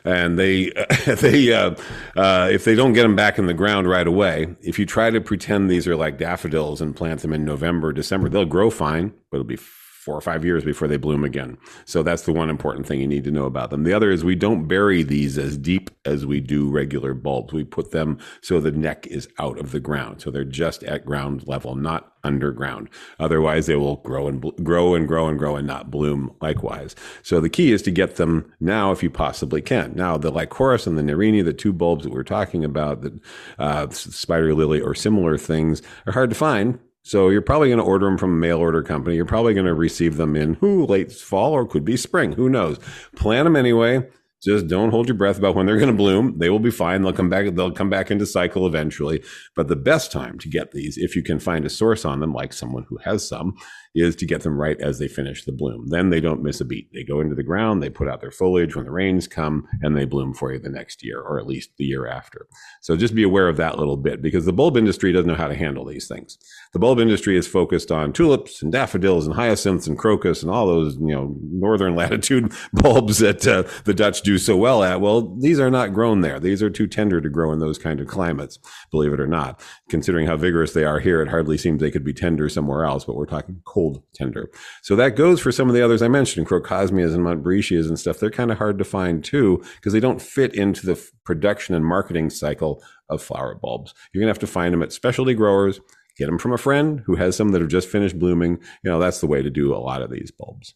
[0.06, 0.72] And they,
[1.20, 1.76] they, uh,
[2.16, 5.10] uh, if they don't get them back in the ground right away, if you try
[5.10, 9.10] to pretend these are like daffodils and plant them in November, December, they'll grow fine,
[9.30, 9.60] but it'll be
[10.06, 11.58] four or five years before they bloom again.
[11.86, 13.84] So that's the one important thing you need to know about them.
[13.84, 17.54] The other is we don't bury these as deep as we do regular bulbs.
[17.54, 20.22] We put them so the neck is out of the ground.
[20.22, 22.90] So they're just at ground level, not underground.
[23.20, 26.96] Otherwise, they will grow and grow and grow and grow and not bloom likewise.
[27.24, 29.94] So the key is to get them now if you possibly can.
[29.96, 33.20] Now, the Lycoris and the Nerine, the two bulbs that we're talking about, the
[33.58, 37.86] uh, spider lily or similar things, are hard to find so you're probably going to
[37.86, 39.16] order them from a mail order company.
[39.16, 42.32] You're probably going to receive them in who late fall or could be spring.
[42.32, 42.80] Who knows?
[43.16, 44.10] Plant them anyway.
[44.42, 46.40] Just don't hold your breath about when they're going to bloom.
[46.40, 47.04] They will be fine.
[47.04, 47.54] They'll come back.
[47.54, 49.24] They'll come back into cycle eventually.
[49.56, 52.34] But the best time to get these, if you can find a source on them,
[52.34, 53.56] like someone who has some,
[53.96, 55.88] is to get them right as they finish the bloom.
[55.88, 56.92] Then they don't miss a beat.
[56.94, 59.96] They go into the ground, they put out their foliage when the rains come, and
[59.96, 62.48] they bloom for you the next year, or at least the year after.
[62.82, 65.48] So just be aware of that little bit because the bulb industry doesn't know how
[65.48, 66.38] to handle these things.
[66.76, 70.68] The bulb industry is focused on tulips and daffodils and hyacinths and crocus and all
[70.68, 75.00] those, you know, northern latitude bulbs that uh, the Dutch do so well at.
[75.00, 76.38] Well, these are not grown there.
[76.38, 78.60] These are too tender to grow in those kind of climates,
[78.92, 79.64] believe it or not.
[79.88, 83.06] Considering how vigorous they are here, it hardly seems they could be tender somewhere else,
[83.06, 84.50] but we're talking cold tender.
[84.82, 88.20] So that goes for some of the others I mentioned, Crocosmias and Montbretias and stuff.
[88.20, 91.86] They're kind of hard to find too because they don't fit into the production and
[91.86, 93.94] marketing cycle of flower bulbs.
[94.12, 95.80] You're going to have to find them at specialty growers,
[96.18, 98.60] get them from a friend who has some that have just finished blooming.
[98.84, 100.74] You know, that's the way to do a lot of these bulbs.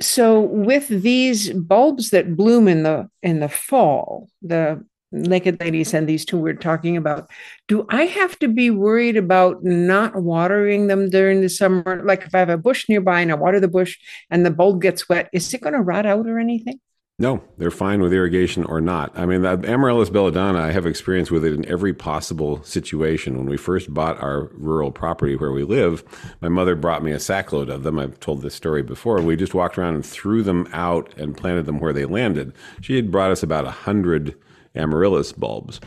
[0.00, 6.08] So with these bulbs that bloom in the in the fall, the naked ladies and
[6.08, 7.30] these two we're talking about
[7.68, 12.34] do i have to be worried about not watering them during the summer like if
[12.34, 13.96] i have a bush nearby and i water the bush
[14.30, 16.80] and the bulb gets wet is it going to rot out or anything
[17.18, 19.18] no, they're fine with irrigation or not.
[19.18, 23.38] I mean, that Amaryllis belladonna, I have experience with it in every possible situation.
[23.38, 26.04] When we first bought our rural property where we live,
[26.42, 27.98] my mother brought me a sackload of them.
[27.98, 29.22] I've told this story before.
[29.22, 32.52] We just walked around and threw them out and planted them where they landed.
[32.82, 34.36] She had brought us about a hundred
[34.74, 35.80] amaryllis bulbs.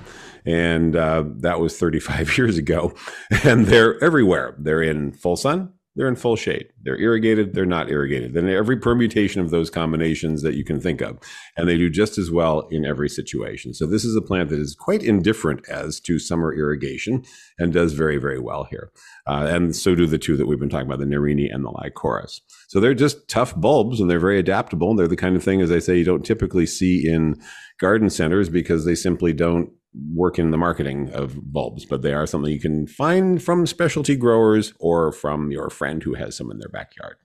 [0.48, 2.96] And uh, that was 35 years ago.
[3.44, 4.56] And they're everywhere.
[4.58, 6.68] They're in full sun, they're in full shade.
[6.84, 8.34] They're irrigated, they're not irrigated.
[8.34, 11.18] Then every permutation of those combinations that you can think of.
[11.58, 13.74] And they do just as well in every situation.
[13.74, 17.24] So this is a plant that is quite indifferent as to summer irrigation
[17.58, 18.92] and does very, very well here.
[19.28, 21.72] Uh, and so do the two that we've been talking about, the Nerine and the
[21.72, 22.42] Lycoris.
[22.68, 24.92] So they're just tough bulbs and they're very adaptable.
[24.92, 27.36] And They're the kind of thing, as I say, you don't typically see in
[27.80, 29.72] garden centers because they simply don't
[30.14, 34.16] work in the marketing of bulbs, but they are something you can find from specialty
[34.16, 37.18] growers or from your friend who has some in their backyard.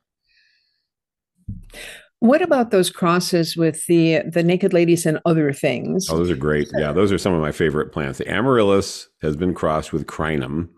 [2.20, 6.08] What about those crosses with the the naked ladies and other things?
[6.08, 6.70] Oh, those are great.
[6.74, 8.18] Yeah, those are some of my favorite plants.
[8.18, 10.70] The amaryllis has been crossed with crinum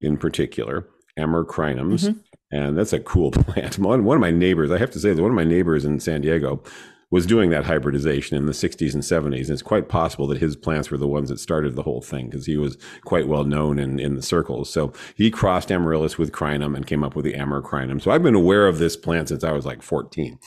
[0.00, 2.08] in particular, Amarcrinums.
[2.08, 2.18] Mm-hmm.
[2.50, 3.78] And that's a cool plant.
[3.78, 6.20] One, one of my neighbors, I have to say, one of my neighbors in San
[6.20, 6.62] Diego
[7.10, 9.42] was doing that hybridization in the 60s and 70s.
[9.42, 12.26] And it's quite possible that his plants were the ones that started the whole thing
[12.26, 14.70] because he was quite well known in, in the circles.
[14.70, 18.02] So he crossed amaryllis with crinum and came up with the amarcrinum.
[18.02, 20.38] So I've been aware of this plant since I was like 14.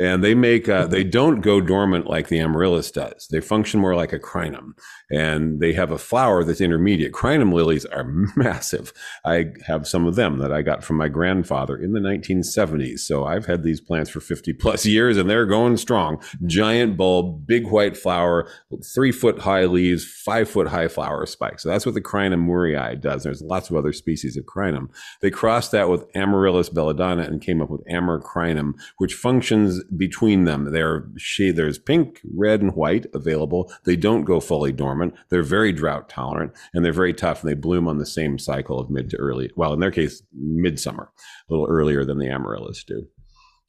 [0.00, 3.28] And they make uh, they don't go dormant like the amaryllis does.
[3.30, 4.72] They function more like a crinum,
[5.10, 7.12] and they have a flower that's intermediate.
[7.12, 8.04] Crinum lilies are
[8.36, 8.92] massive.
[9.24, 13.00] I have some of them that I got from my grandfather in the 1970s.
[13.00, 16.20] So I've had these plants for 50 plus years, and they're going strong.
[16.44, 18.48] Giant bulb, big white flower,
[18.94, 21.62] three foot high leaves, five foot high flower spikes.
[21.62, 23.22] So that's what the Crinum moorei does.
[23.22, 24.88] There's lots of other species of Crinum.
[25.20, 30.72] They crossed that with Amaryllis belladonna and came up with Amarcrinum, which functions between them.
[30.72, 31.06] They're
[31.38, 33.72] there's pink, red, and white available.
[33.84, 35.14] They don't go fully dormant.
[35.28, 38.78] They're very drought tolerant and they're very tough and they bloom on the same cycle
[38.78, 39.50] of mid to early.
[39.56, 41.10] Well, in their case, midsummer,
[41.48, 43.06] a little earlier than the amaryllis do.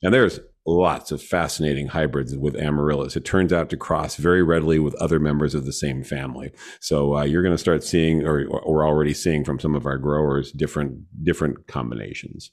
[0.02, 3.16] And there's lots of fascinating hybrids with amaryllis.
[3.16, 6.52] It turns out to cross very readily with other members of the same family.
[6.80, 9.98] So uh, you're going to start seeing, or we're already seeing from some of our
[9.98, 12.52] growers, different different combinations.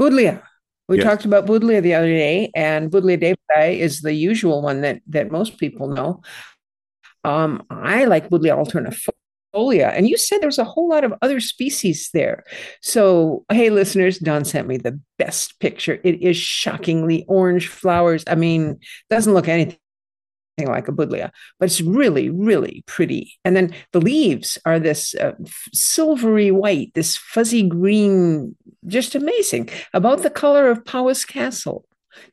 [0.00, 0.42] Buddleia.
[0.88, 5.00] We talked about Buddleia the other day, and Buddleia davidii is the usual one that
[5.06, 6.22] that most people know.
[7.22, 12.10] Um, I like Buddleia alternifolia, and you said there's a whole lot of other species
[12.12, 12.44] there.
[12.80, 16.00] So, hey, listeners, Don sent me the best picture.
[16.02, 18.24] It is shockingly orange flowers.
[18.26, 19.78] I mean, doesn't look anything
[20.58, 23.38] like a Buddleia, but it's really, really pretty.
[23.44, 25.32] And then the leaves are this uh,
[25.72, 29.70] silvery white, this fuzzy green, just amazing.
[29.94, 31.84] About the color of Powis Castle.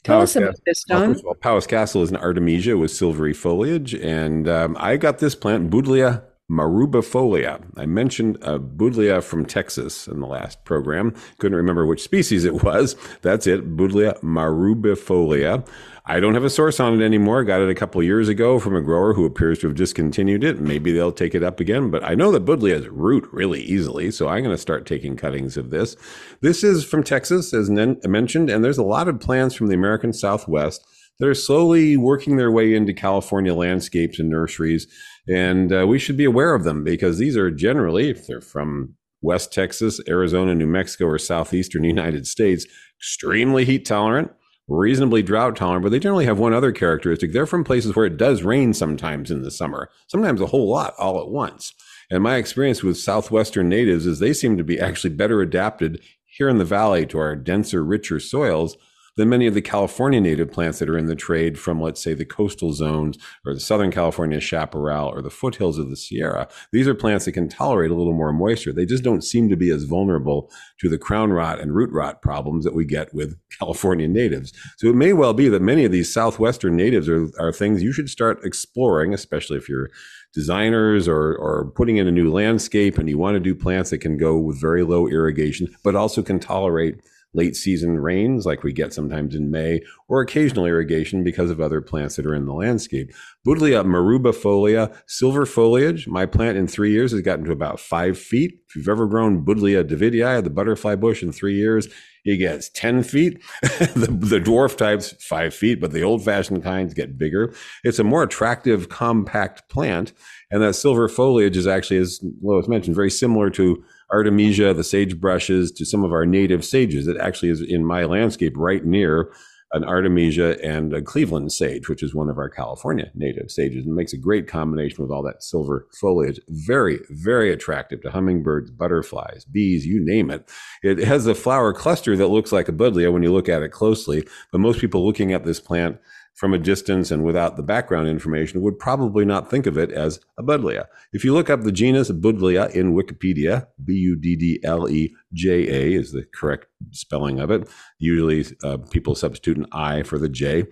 [0.04, 0.64] Tell Powis us about Castle.
[0.66, 0.84] this,
[1.24, 1.36] Don.
[1.42, 6.24] Powis Castle is an artemisia with silvery foliage, and um, I got this plant, Buddleia
[6.50, 7.62] marrubiifolia.
[7.76, 11.14] I mentioned uh, a Buddleia from Texas in the last program.
[11.40, 12.96] Couldn't remember which species it was.
[13.22, 15.68] That's it, Buddleia marrubiifolia.
[16.10, 17.44] I don't have a source on it anymore.
[17.44, 20.62] Got it a couple years ago from a grower who appears to have discontinued it.
[20.62, 24.30] Maybe they'll take it up again, but I know that Buddleias root really easily, so
[24.30, 25.98] I'm going to start taking cuttings of this.
[26.40, 30.14] This is from Texas, as mentioned, and there's a lot of plants from the American
[30.14, 30.86] Southwest
[31.20, 34.88] that are slowly working their way into California landscapes and nurseries.
[35.28, 38.96] And uh, we should be aware of them because these are generally, if they're from
[39.22, 42.66] West Texas, Arizona, New Mexico, or Southeastern United States,
[43.00, 44.32] extremely heat tolerant,
[44.68, 47.32] reasonably drought tolerant, but they generally have one other characteristic.
[47.32, 50.94] They're from places where it does rain sometimes in the summer, sometimes a whole lot
[50.98, 51.74] all at once.
[52.10, 56.48] And my experience with Southwestern natives is they seem to be actually better adapted here
[56.48, 58.78] in the valley to our denser, richer soils
[59.18, 62.14] than many of the California native plants that are in the trade from, let's say,
[62.14, 66.48] the coastal zones or the Southern California chaparral or the foothills of the Sierra.
[66.72, 68.72] These are plants that can tolerate a little more moisture.
[68.72, 72.22] They just don't seem to be as vulnerable to the crown rot and root rot
[72.22, 74.54] problems that we get with California natives.
[74.78, 77.92] So it may well be that many of these Southwestern natives are, are things you
[77.92, 79.90] should start exploring, especially if you're
[80.34, 83.98] designers or, or putting in a new landscape and you want to do plants that
[83.98, 87.02] can go with very low irrigation, but also can tolerate
[87.34, 91.82] late season rains like we get sometimes in May, or occasional irrigation because of other
[91.82, 93.14] plants that are in the landscape.
[93.46, 96.08] Buddleia marrubiifolia, silver foliage.
[96.08, 98.60] My plant in three years has gotten to about five feet.
[98.70, 101.88] If you've ever grown Buddleia davidii, the butterfly bush, in three years,
[102.26, 103.42] it gets 10 feet.
[103.62, 107.54] the, the dwarf types, five feet, but the old fashioned kinds get bigger.
[107.84, 110.12] It's a more attractive, compact plant.
[110.52, 115.76] And that silver foliage is actually, as Lois mentioned, very similar to Artemisia, the sagebrushes,
[115.76, 117.08] to some of our native sages.
[117.08, 119.32] It actually is in my landscape right near
[119.74, 123.86] an Artemisia and a Cleveland sage, which is one of our California native sages.
[123.86, 126.40] And makes a great combination with all that silver foliage.
[126.48, 130.50] Very, very attractive to hummingbirds, butterflies, bees, you name it.
[130.84, 133.74] It has a flower cluster that looks like a buddleia when you look at it
[133.74, 134.26] closely.
[134.52, 135.98] But most people looking at this plant
[136.38, 140.20] from a distance and without the background information would probably not think of it as
[140.38, 140.86] a buddleia.
[141.12, 145.16] If you look up the genus Buddleia in Wikipedia, B U D D L E
[145.34, 147.68] J A is the correct spelling of it.
[147.98, 150.66] Usually uh, people substitute an I for the J.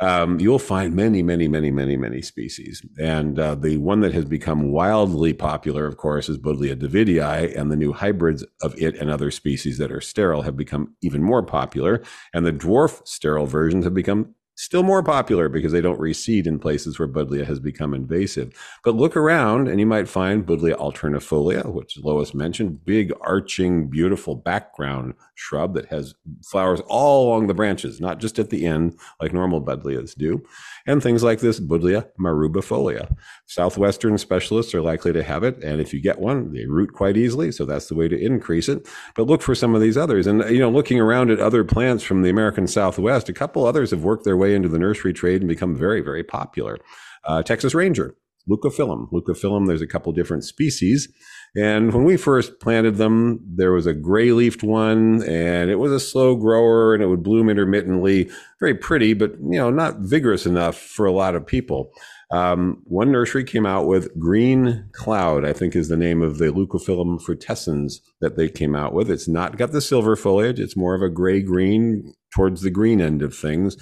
[0.00, 2.84] Um, you'll find many, many, many, many, many species.
[2.98, 7.70] And uh, the one that has become wildly popular, of course, is Buddleia davidii, and
[7.70, 11.44] the new hybrids of it and other species that are sterile have become even more
[11.44, 12.02] popular.
[12.32, 16.58] And the dwarf sterile versions have become still more popular because they don't reseed in
[16.58, 18.52] places where Buddleia has become invasive.
[18.84, 24.36] But look around and you might find Buddleia alternifolia, which Lois mentioned, big arching, beautiful
[24.36, 26.14] background shrub that has
[26.44, 30.42] flowers all along the branches, not just at the end like normal Buddleias do.
[30.86, 33.16] And things like this Buddleia marrubiifolia.
[33.46, 35.62] Southwestern specialists are likely to have it.
[35.64, 37.52] And if you get one, they root quite easily.
[37.52, 38.86] So that's the way to increase it.
[39.16, 40.26] But look for some of these others.
[40.26, 43.92] And, you know, looking around at other plants from the American Southwest, a couple others
[43.92, 46.78] have worked their way into the nursery trade and become very, very popular.
[47.24, 48.14] Uh, Texas Ranger
[48.48, 49.10] Leucophyllum.
[49.10, 51.08] Leucophyllum, there's a couple different species.
[51.56, 55.92] And when we first planted them, there was a gray leafed one and it was
[55.92, 58.28] a slow grower and it would bloom intermittently.
[58.58, 61.92] Very pretty, but you know, not vigorous enough for a lot of people.
[62.32, 66.46] Um, one nursery came out with Green Cloud, I think is the name of the
[66.46, 69.08] Leucophyllum frutescens that they came out with.
[69.08, 73.00] It's not got the silver foliage, it's more of a gray green towards the green
[73.00, 73.76] end of things.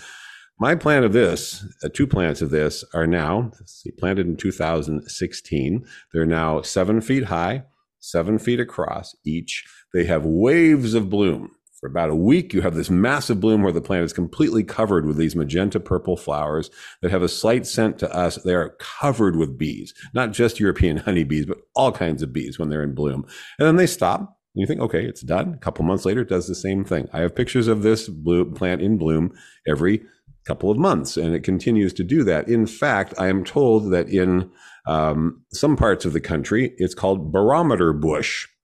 [0.62, 5.84] My plant of this, uh, two plants of this, are now see, planted in 2016.
[6.12, 7.64] They're now seven feet high,
[7.98, 9.64] seven feet across each.
[9.92, 11.50] They have waves of bloom.
[11.80, 15.04] For about a week, you have this massive bloom where the plant is completely covered
[15.04, 18.36] with these magenta purple flowers that have a slight scent to us.
[18.36, 22.68] They are covered with bees, not just European honeybees, but all kinds of bees when
[22.68, 23.26] they're in bloom.
[23.58, 24.38] And then they stop.
[24.54, 25.54] You think, okay, it's done.
[25.54, 27.08] A couple months later, it does the same thing.
[27.12, 29.32] I have pictures of this blue plant in bloom
[29.66, 30.02] every
[30.44, 32.48] couple of months, and it continues to do that.
[32.48, 34.50] In fact, I am told that in
[34.86, 38.48] um, some parts of the country, it's called barometer bush.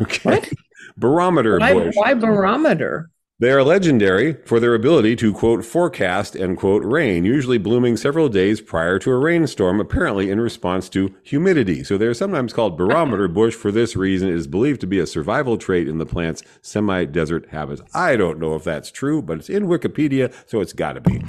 [0.00, 0.20] Okay.
[0.22, 0.48] What?
[0.96, 1.94] barometer why, bush.
[1.96, 3.10] Why barometer?
[3.42, 8.28] They are legendary for their ability to quote forecast and quote rain, usually blooming several
[8.28, 11.82] days prior to a rainstorm, apparently in response to humidity.
[11.82, 14.28] So they're sometimes called barometer bush for this reason.
[14.28, 17.82] It is believed to be a survival trait in the plant's semi-desert habits.
[17.92, 21.24] I don't know if that's true, but it's in Wikipedia, so it's got to be.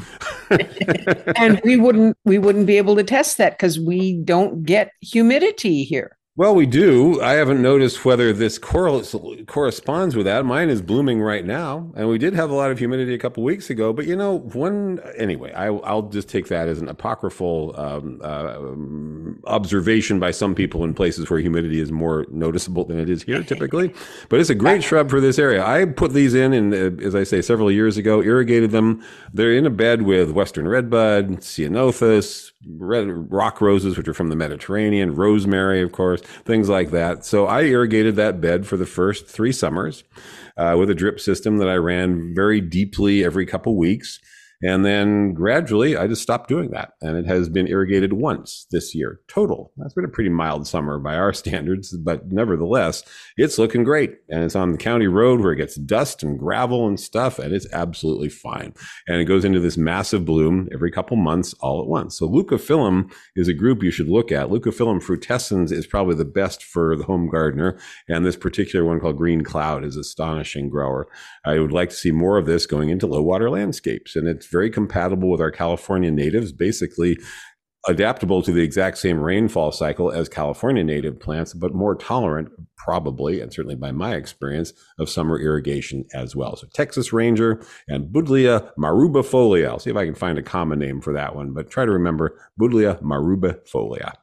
[1.36, 5.84] and we wouldn't we wouldn't be able to test that because we don't get humidity
[5.84, 6.16] here.
[6.36, 7.22] Well, we do.
[7.22, 10.44] I haven't noticed whether this corresponds with that.
[10.46, 13.44] Mine is blooming right now, and we did have a lot of humidity a couple
[13.44, 13.94] weeks ago.
[13.94, 19.48] But you know, one anyway, I, will just take that as an apocryphal um, uh,
[19.48, 23.44] observation by some people in places where humidity is more noticeable than it is here
[23.44, 23.94] typically.
[24.30, 25.64] But it's a great shrub for this area.
[25.64, 29.04] I put these in, and uh, as I say, several years ago, irrigated them.
[29.32, 35.16] They're in a bed with western redbud, ceanothus, rock roses, which are from the Mediterranean,
[35.16, 37.26] rosemary, of course, things like that.
[37.26, 40.04] So I irrigated that bed for the first three summers
[40.58, 44.20] uh, with a drip system that I ran very deeply every couple weeks.
[44.64, 46.94] And then gradually, I just stopped doing that.
[47.02, 49.74] And it has been irrigated once this year total.
[49.78, 53.04] That's been a pretty mild summer by our standards, but nevertheless,
[53.38, 54.20] it's looking great.
[54.30, 57.54] And it's on the county road where it gets dust and gravel and stuff, and
[57.54, 58.74] it's absolutely fine.
[59.08, 62.18] And it goes into this massive bloom every couple months all at once.
[62.18, 64.48] So Leucophyllum is a group you should look at.
[64.48, 67.78] Leucophyllum frutescens is probably the best for the home gardener.
[68.08, 71.08] And this particular one called Green Cloud is astonishing grower.
[71.46, 74.16] I would like to see more of this going into low water landscapes.
[74.16, 77.18] And it's very compatible with our California natives, basically
[77.88, 82.48] adaptable to the exact same rainfall cycle as California native plants, but more tolerant,
[82.78, 86.56] probably, and certainly by my experience, of summer irrigation as well.
[86.56, 89.68] So Texas Ranger and Buddleia marrubiifolia.
[89.68, 91.92] I'll see if I can find a common name for that one, but try to
[91.92, 94.14] remember Buddleia marrubiifolia.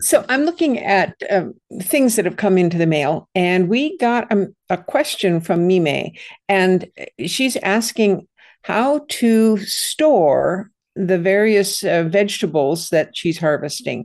[0.00, 4.30] So I'm looking at um, things that have come into the mail, and we got
[4.32, 6.12] um, a question from Mime,
[6.48, 6.90] and
[7.26, 8.26] she's asking
[8.62, 14.04] how to store the various uh, vegetables that she's harvesting.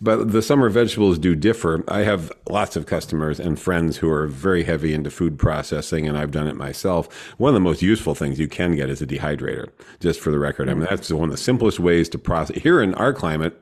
[0.00, 1.84] But the summer vegetables do differ.
[1.88, 6.16] I have lots of customers and friends who are very heavy into food processing, and
[6.16, 7.12] I've done it myself.
[7.38, 9.68] One of the most useful things you can get is a dehydrator,
[10.00, 10.68] just for the record.
[10.68, 12.56] I mean, that's one of the simplest ways to process.
[12.56, 13.56] Here in our climate,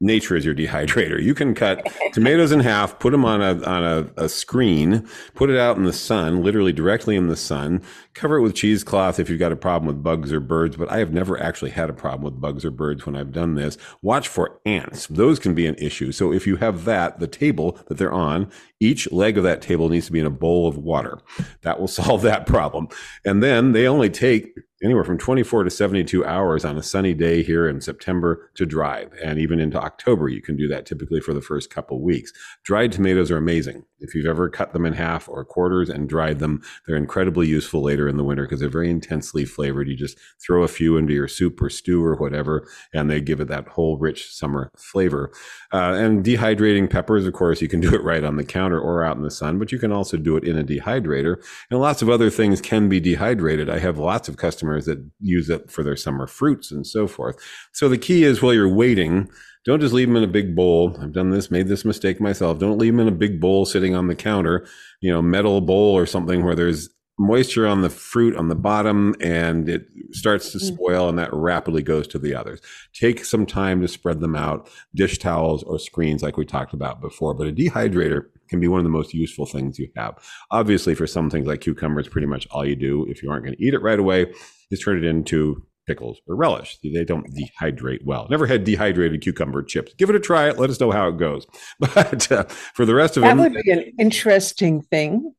[0.00, 1.22] nature is your dehydrator.
[1.22, 5.50] You can cut tomatoes in half, put them on a on a, a, screen, put
[5.50, 7.82] it out in the sun, literally directly in the sun.
[8.16, 10.74] Cover it with cheesecloth if you've got a problem with bugs or birds.
[10.74, 13.56] But I have never actually had a problem with bugs or birds when I've done
[13.56, 13.76] this.
[14.00, 16.12] Watch for ants; those can be an issue.
[16.12, 18.50] So if you have that, the table that they're on,
[18.80, 21.18] each leg of that table needs to be in a bowl of water.
[21.60, 22.88] That will solve that problem.
[23.26, 27.42] And then they only take anywhere from 24 to 72 hours on a sunny day
[27.42, 29.06] here in September to dry.
[29.22, 32.32] And even into October, you can do that typically for the first couple weeks.
[32.62, 33.84] Dried tomatoes are amazing.
[34.00, 37.82] If you've ever cut them in half or quarters and dried them, they're incredibly useful
[37.82, 39.88] later in the winter because they're very intensely flavored.
[39.88, 43.40] You just throw a few into your soup or stew or whatever, and they give
[43.40, 45.32] it that whole rich summer flavor.
[45.72, 49.04] Uh, and dehydrating peppers, of course, you can do it right on the counter or
[49.04, 51.36] out in the sun, but you can also do it in a dehydrator.
[51.70, 53.68] And lots of other things can be dehydrated.
[53.70, 57.36] I have lots of customers that use it for their summer fruits and so forth.
[57.72, 59.28] So the key is while you're waiting,
[59.66, 60.96] don't just leave them in a big bowl.
[61.02, 62.60] I've done this, made this mistake myself.
[62.60, 64.64] Don't leave them in a big bowl sitting on the counter,
[65.00, 66.88] you know, metal bowl or something where there's
[67.18, 70.62] moisture on the fruit on the bottom and it starts to mm.
[70.62, 72.60] spoil and that rapidly goes to the others.
[72.92, 77.00] Take some time to spread them out, dish towels or screens like we talked about
[77.00, 80.22] before, but a dehydrator can be one of the most useful things you have.
[80.50, 83.56] Obviously for some things like cucumbers, pretty much all you do if you aren't going
[83.56, 84.32] to eat it right away
[84.70, 86.78] is turn it into pickles or relish.
[86.82, 88.26] They don't dehydrate well.
[88.28, 89.94] Never had dehydrated cucumber chips.
[89.94, 90.50] Give it a try.
[90.50, 91.46] Let us know how it goes.
[91.78, 92.44] But uh,
[92.74, 95.32] for the rest of That it, that would be an interesting thing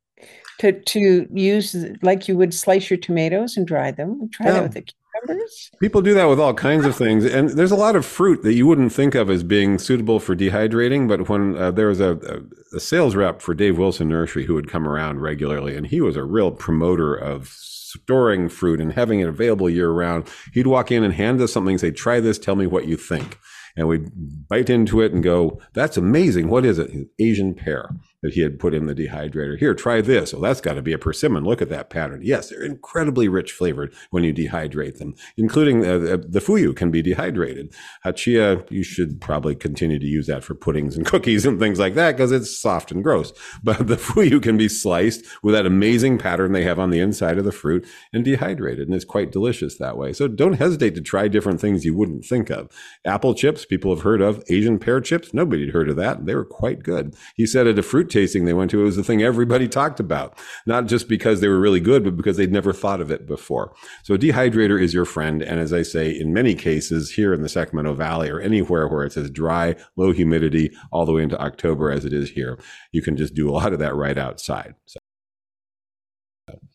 [0.58, 4.28] to to use like you would slice your tomatoes and dry them.
[4.32, 4.52] Try Yeah.
[4.54, 5.70] that with the cucumbers.
[5.80, 8.54] People do that with all kinds of things, and there's a lot of fruit that
[8.54, 11.08] you wouldn't think of as being suitable for dehydrating.
[11.08, 12.12] But when uh, there was a,
[12.72, 16.00] a, a sales rep for Dave Wilson Nursery who would come around regularly, and he
[16.00, 20.92] was a real promoter of storing fruit and having it available year round, he'd walk
[20.92, 22.38] in and hand us something and say, "Try this.
[22.38, 23.38] Tell me what you think."
[23.76, 24.10] And we'd
[24.48, 26.48] bite into it and go, "That's amazing.
[26.48, 27.88] What is it?" Asian pear
[28.22, 29.58] that he had put in the dehydrator.
[29.58, 30.34] Here, try this.
[30.34, 31.44] Oh, that's got to be a persimmon.
[31.44, 32.20] Look at that pattern.
[32.22, 36.90] Yes, they're incredibly rich flavored when you dehydrate them, including uh, the, the fuyu can
[36.90, 37.72] be dehydrated.
[38.04, 41.94] Hachiya, you should probably continue to use that for puddings and cookies and things like
[41.94, 43.32] that because it's soft and gross.
[43.62, 47.38] But the fuyu can be sliced with that amazing pattern they have on the inside
[47.38, 50.12] of the fruit and dehydrated, and it's quite delicious that way.
[50.12, 52.70] So don't hesitate to try different things you wouldn't think of.
[53.04, 54.42] Apple chips, people have heard of.
[54.48, 56.26] Asian pear chips, nobody had heard of that.
[56.26, 57.14] They were quite good.
[57.36, 60.00] He said at a fruit tasting they went to, it was the thing everybody talked
[60.00, 63.26] about, not just because they were really good, but because they'd never thought of it
[63.26, 63.74] before.
[64.02, 65.42] So a dehydrator is your friend.
[65.42, 69.04] And as I say, in many cases here in the Sacramento Valley or anywhere where
[69.04, 72.58] it's as dry, low humidity, all the way into October as it is here,
[72.92, 74.74] you can just do a lot of that right outside.
[74.86, 74.98] So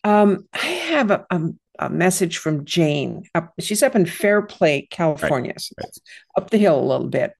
[0.03, 1.41] Um, I have a, a,
[1.79, 3.23] a message from Jane.
[3.35, 5.91] Up, she's up in Fair Play, California, so right.
[6.37, 7.33] up the hill a little bit.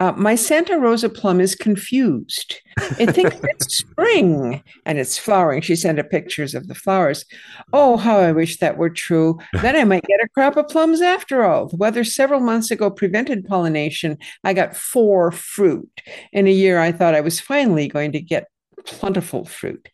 [0.00, 2.60] Uh, my Santa Rosa plum is confused.
[2.98, 5.62] It thinks it's spring and it's flowering.
[5.62, 7.24] She sent her pictures of the flowers.
[7.72, 9.38] Oh, how I wish that were true.
[9.62, 11.68] Then I might get a crop of plums after all.
[11.68, 14.18] The weather several months ago prevented pollination.
[14.42, 16.02] I got four fruit.
[16.32, 18.48] In a year, I thought I was finally going to get
[18.84, 19.88] plentiful fruit.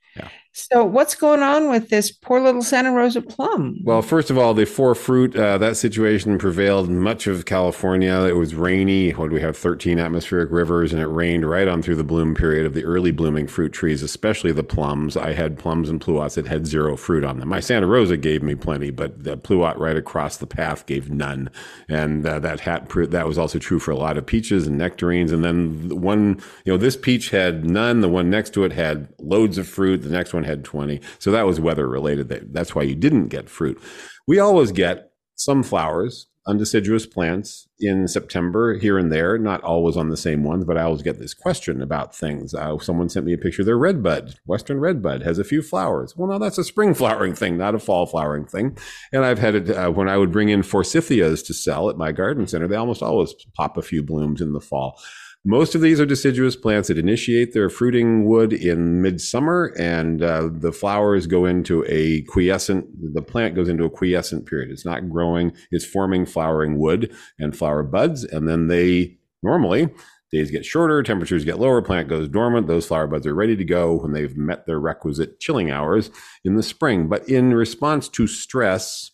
[0.52, 3.76] So, what's going on with this poor little Santa Rosa plum?
[3.84, 8.22] Well, first of all, the four fruit, uh, that situation prevailed much of California.
[8.22, 9.12] It was rainy.
[9.12, 12.66] What we have 13 atmospheric rivers, and it rained right on through the bloom period
[12.66, 15.16] of the early blooming fruit trees, especially the plums.
[15.16, 17.48] I had plums and pluots that had zero fruit on them.
[17.48, 21.48] My Santa Rosa gave me plenty, but the pluot right across the path gave none.
[21.88, 25.30] And uh, that hat that was also true for a lot of peaches and nectarines.
[25.30, 28.00] And then the one, you know, this peach had none.
[28.00, 29.98] The one next to it had loads of fruit.
[29.98, 31.00] The next one had 20.
[31.18, 32.28] So that was weather related.
[32.28, 33.80] That- That's why you didn't get fruit.
[34.26, 40.08] We always get some flowers, undeciduous plants in September here and there, not always on
[40.08, 42.54] the same ones, but I always get this question about things.
[42.54, 44.34] Uh, someone sent me a picture of their redbud.
[44.46, 46.16] Western redbud has a few flowers.
[46.16, 48.76] Well, no, that's a spring flowering thing, not a fall flowering thing.
[49.12, 52.12] And I've had it uh, when I would bring in forsythias to sell at my
[52.12, 55.00] garden center, they almost always pop a few blooms in the fall.
[55.44, 60.50] Most of these are deciduous plants that initiate their fruiting wood in midsummer, and uh,
[60.52, 62.86] the flowers go into a quiescent.
[63.14, 64.70] The plant goes into a quiescent period.
[64.70, 69.88] It's not growing; it's forming flowering wood and flower buds, and then they normally
[70.30, 72.66] days get shorter, temperatures get lower, plant goes dormant.
[72.66, 76.10] Those flower buds are ready to go when they've met their requisite chilling hours
[76.44, 77.08] in the spring.
[77.08, 79.10] But in response to stress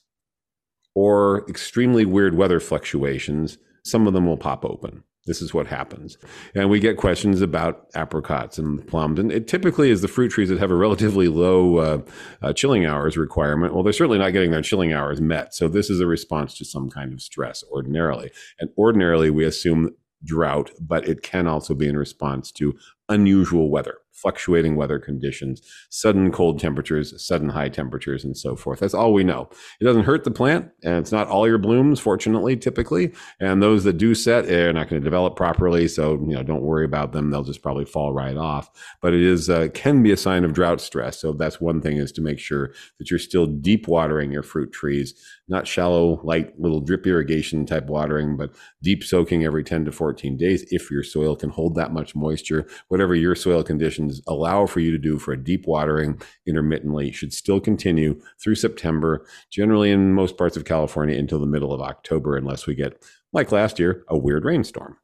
[0.94, 5.04] or extremely weird weather fluctuations, some of them will pop open.
[5.26, 6.18] This is what happens.
[6.54, 9.18] And we get questions about apricots and plums.
[9.18, 12.00] And it typically is the fruit trees that have a relatively low uh,
[12.42, 13.74] uh, chilling hours requirement.
[13.74, 15.54] Well, they're certainly not getting their chilling hours met.
[15.54, 18.30] So this is a response to some kind of stress ordinarily.
[18.60, 19.90] And ordinarily, we assume
[20.24, 22.76] drought, but it can also be in response to
[23.08, 28.80] unusual weather, fluctuating weather conditions, sudden cold temperatures, sudden high temperatures, and so forth.
[28.80, 29.48] That's all we know.
[29.80, 33.12] It doesn't hurt the plant, and it's not all your blooms, fortunately, typically.
[33.40, 36.62] And those that do set are not going to develop properly, so you know don't
[36.62, 37.30] worry about them.
[37.30, 38.70] They'll just probably fall right off.
[39.00, 41.20] But it is uh, can be a sign of drought stress.
[41.20, 44.72] So that's one thing is to make sure that you're still deep watering your fruit
[44.72, 45.14] trees,
[45.48, 48.50] not shallow, light little drip irrigation type watering, but
[48.82, 52.66] deep soaking every 10 to 14 days if your soil can hold that much moisture.
[52.88, 57.32] Whatever your soil conditions allow for you to do for a deep watering intermittently should
[57.32, 62.36] still continue through September, generally in most parts of California until the middle of October,
[62.36, 63.02] unless we get,
[63.32, 64.96] like last year, a weird rainstorm.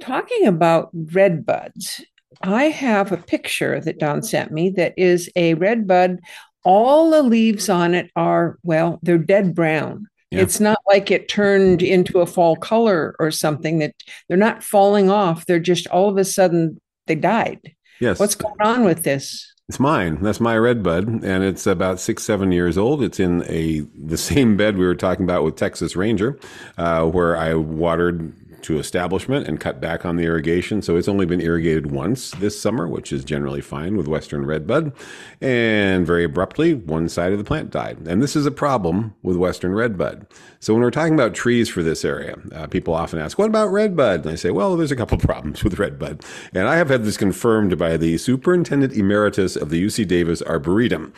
[0.00, 2.04] Talking about red buds,
[2.42, 6.20] I have a picture that Don sent me that is a red bud.
[6.64, 10.06] All the leaves on it are, well, they're dead brown.
[10.30, 10.40] Yeah.
[10.40, 13.94] It's not like it turned into a fall color or something that
[14.28, 15.46] they're not falling off.
[15.46, 17.60] They're just all of a sudden they died.
[18.00, 18.18] Yes.
[18.18, 19.52] What's going on with this?
[19.68, 20.22] It's mine.
[20.22, 23.02] That's my red bud, and it's about six, seven years old.
[23.02, 26.38] It's in a the same bed we were talking about with Texas Ranger,
[26.78, 28.32] uh, where I watered
[28.66, 30.82] to establishment and cut back on the irrigation.
[30.82, 34.92] So it's only been irrigated once this summer, which is generally fine with Western redbud.
[35.40, 37.98] And very abruptly, one side of the plant died.
[38.08, 40.26] And this is a problem with Western redbud.
[40.58, 43.70] So when we're talking about trees for this area, uh, people often ask, what about
[43.70, 44.22] redbud?
[44.22, 46.24] And I say, well, there's a couple problems with redbud.
[46.52, 51.12] And I have had this confirmed by the superintendent emeritus of the UC Davis Arboretum.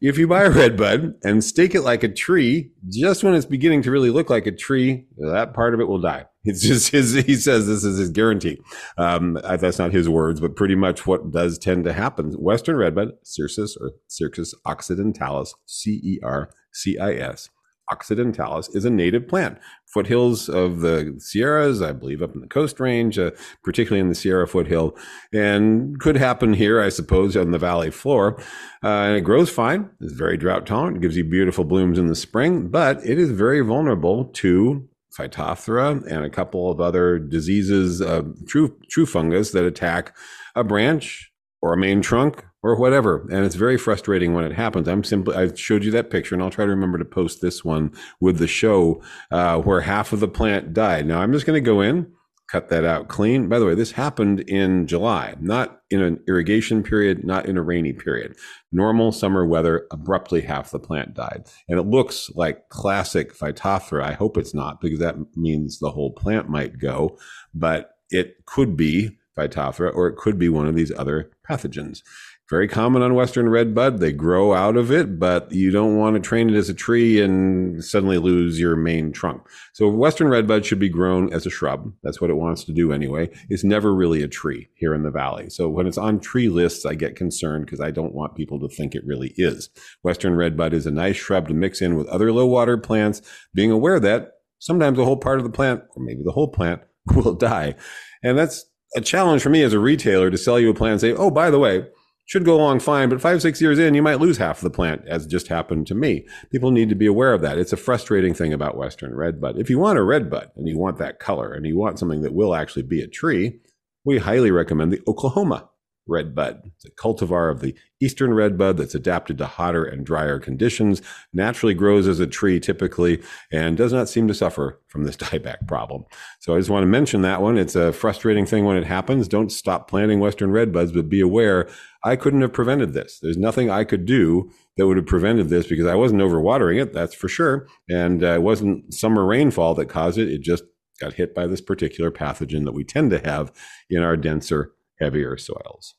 [0.00, 3.46] If you buy a red bud and stake it like a tree, just when it's
[3.46, 6.26] beginning to really look like a tree, that part of it will die.
[6.44, 8.58] It's just his, he says this is his guarantee.
[8.96, 12.32] Um, that's not his words, but pretty much what does tend to happen.
[12.38, 17.50] Western redbud, Cercis or Cercis occidentalis, C E R C I S,
[17.90, 19.58] occidentalis is a native plant.
[19.86, 23.30] Foothills of the Sierras, I believe, up in the Coast Range, uh,
[23.62, 24.96] particularly in the Sierra foothill,
[25.32, 28.38] and could happen here, I suppose, on the valley floor.
[28.82, 29.90] Uh, and it grows fine.
[30.00, 30.98] It's very drought tolerant.
[30.98, 36.06] It gives you beautiful blooms in the spring, but it is very vulnerable to Phytophthora
[36.06, 40.16] and a couple of other diseases, uh, true true fungus that attack
[40.54, 43.26] a branch or a main trunk or whatever.
[43.30, 44.88] And it's very frustrating when it happens.
[44.88, 47.64] I'm simply, I showed you that picture and I'll try to remember to post this
[47.64, 51.06] one with the show uh, where half of the plant died.
[51.06, 52.12] Now I'm just going to go in,
[52.48, 53.48] cut that out clean.
[53.48, 57.62] By the way, this happened in July, not in an irrigation period, not in a
[57.62, 58.34] rainy period.
[58.72, 61.44] Normal summer weather, abruptly half the plant died.
[61.68, 64.02] And it looks like classic Phytophthora.
[64.02, 67.18] I hope it's not because that means the whole plant might go,
[67.54, 72.02] but it could be Phytophthora or it could be one of these other pathogens
[72.48, 73.98] very common on western red bud.
[73.98, 77.20] They grow out of it, but you don't want to train it as a tree
[77.20, 79.42] and suddenly lose your main trunk.
[79.74, 81.92] So western red bud should be grown as a shrub.
[82.02, 83.30] That's what it wants to do anyway.
[83.50, 85.50] It's never really a tree here in the valley.
[85.50, 88.68] So when it's on tree lists, I get concerned because I don't want people to
[88.68, 89.68] think it really is.
[90.02, 93.20] Western red bud is a nice shrub to mix in with other low water plants,
[93.54, 96.80] being aware that sometimes a whole part of the plant, or maybe the whole plant,
[97.14, 97.74] will die.
[98.22, 98.64] And that's
[98.96, 101.30] a challenge for me as a retailer to sell you a plant and say, oh,
[101.30, 101.84] by the way,
[102.28, 105.02] should go along fine, but five, six years in, you might lose half the plant,
[105.06, 106.26] as just happened to me.
[106.52, 107.56] People need to be aware of that.
[107.56, 109.58] It's a frustrating thing about Western redbud.
[109.58, 112.34] If you want a redbud and you want that color and you want something that
[112.34, 113.60] will actually be a tree,
[114.04, 115.70] we highly recommend the Oklahoma
[116.06, 116.62] red bud.
[116.76, 121.02] It's a cultivar of the eastern red bud that's adapted to hotter and drier conditions,
[121.32, 123.22] naturally grows as a tree typically,
[123.52, 126.04] and does not seem to suffer from this dieback problem.
[126.40, 127.56] So I just want to mention that one.
[127.56, 129.28] It's a frustrating thing when it happens.
[129.28, 131.68] Don't stop planting western red buds, but be aware
[132.04, 133.18] I couldn't have prevented this.
[133.20, 136.92] There's nothing I could do that would have prevented this because I wasn't overwatering it,
[136.92, 137.66] that's for sure.
[137.88, 140.28] And uh, it wasn't summer rainfall that caused it.
[140.28, 140.64] It just
[141.00, 143.52] got hit by this particular pathogen that we tend to have
[143.90, 145.94] in our denser heavier soils.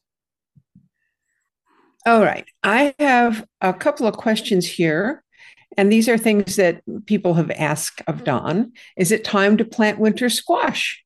[2.05, 2.45] All right.
[2.63, 5.23] I have a couple of questions here.
[5.77, 8.71] And these are things that people have asked of Don.
[8.97, 11.03] Is it time to plant winter squash?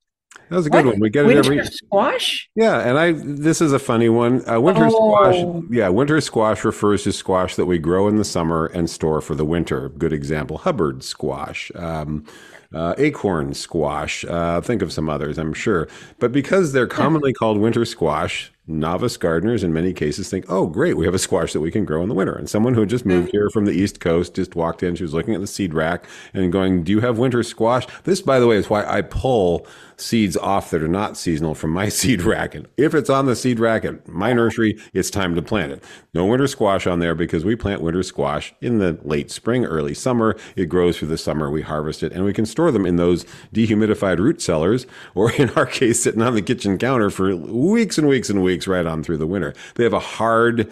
[0.49, 0.93] That was a good what?
[0.93, 0.99] one.
[0.99, 2.49] We get winter it every squash.
[2.55, 4.47] Yeah, and I this is a funny one.
[4.47, 4.89] Uh, winter oh.
[4.89, 5.65] squash.
[5.71, 9.35] Yeah, winter squash refers to squash that we grow in the summer and store for
[9.35, 9.89] the winter.
[9.89, 11.71] Good example: Hubbard squash.
[11.75, 12.25] Um,
[12.73, 14.25] uh, acorn squash.
[14.25, 15.87] Uh, think of some others, I'm sure.
[16.19, 20.95] But because they're commonly called winter squash, novice gardeners in many cases think, oh, great,
[20.95, 22.34] we have a squash that we can grow in the winter.
[22.34, 23.38] And someone who just moved mm-hmm.
[23.38, 26.05] here from the East Coast just walked in, she was looking at the seed rack
[26.34, 27.86] and going, do you have winter squash?
[28.03, 31.72] This, by the way, is why I pull seeds off that are not seasonal from
[31.72, 32.55] my seed rack.
[32.55, 35.84] And if it's on the seed rack at my nursery, it's time to plant it.
[36.14, 39.93] No winter squash on there because we plant winter squash in the late spring, early
[39.93, 40.38] summer.
[40.55, 41.51] It grows through the summer.
[41.51, 44.86] We harvest it and we can store them in those dehumidified root cellars,
[45.16, 48.53] or in our case, sitting on the kitchen counter for weeks and weeks and weeks
[48.68, 49.54] right on through the winter.
[49.76, 50.72] They have a hard,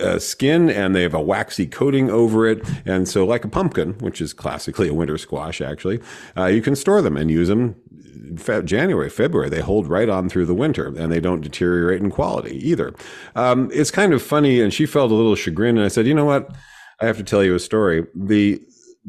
[0.00, 2.66] uh, skin and they have a waxy coating over it.
[2.84, 6.00] And so, like a pumpkin, which is classically a winter squash, actually,
[6.36, 7.76] uh, you can store them and use them
[8.36, 9.48] Fe- January, February.
[9.48, 12.94] They hold right on through the winter and they don't deteriorate in quality either.
[13.34, 14.60] Um, it's kind of funny.
[14.60, 15.76] And she felt a little chagrin.
[15.76, 16.54] And I said, you know what?
[17.00, 18.06] I have to tell you a story.
[18.14, 18.62] The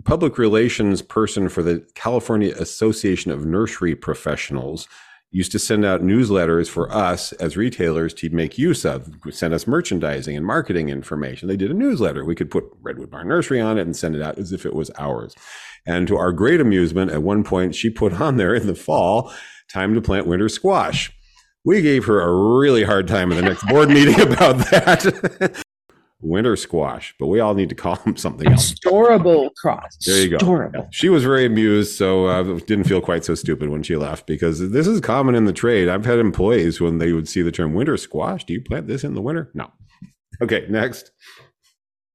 [0.05, 4.87] public relations person for the California Association of Nursery Professionals
[5.31, 9.65] used to send out newsletters for us as retailers to make use of, send us
[9.65, 11.47] merchandising and marketing information.
[11.47, 12.25] They did a newsletter.
[12.25, 14.75] We could put Redwood Barn Nursery on it and send it out as if it
[14.75, 15.33] was ours.
[15.85, 19.33] And to our great amusement, at one point, she put on there in the fall,
[19.69, 21.11] time to plant winter squash.
[21.63, 25.63] We gave her a really hard time in the next board meeting about that.
[26.21, 28.73] winter squash, but we all need to call them something else.
[28.73, 29.97] Storable cross.
[30.05, 30.69] There you go.
[30.73, 30.81] Yeah.
[30.91, 34.71] She was very amused, so uh, didn't feel quite so stupid when she left because
[34.71, 35.89] this is common in the trade.
[35.89, 38.43] I've had employees when they would see the term winter squash.
[38.45, 39.51] Do you plant this in the winter?
[39.53, 39.71] No.
[40.41, 41.11] Okay, next.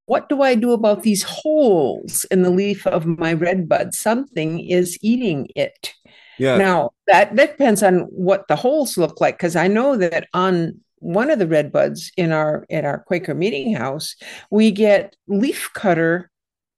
[0.07, 3.93] What do I do about these holes in the leaf of my red bud?
[3.93, 5.93] Something is eating it.
[6.39, 6.59] Yeah.
[6.59, 10.81] Now that that depends on what the holes look like because I know that on
[11.07, 14.17] one of the red buds in our at our Quaker meeting house,
[14.51, 16.31] we get leaf cutter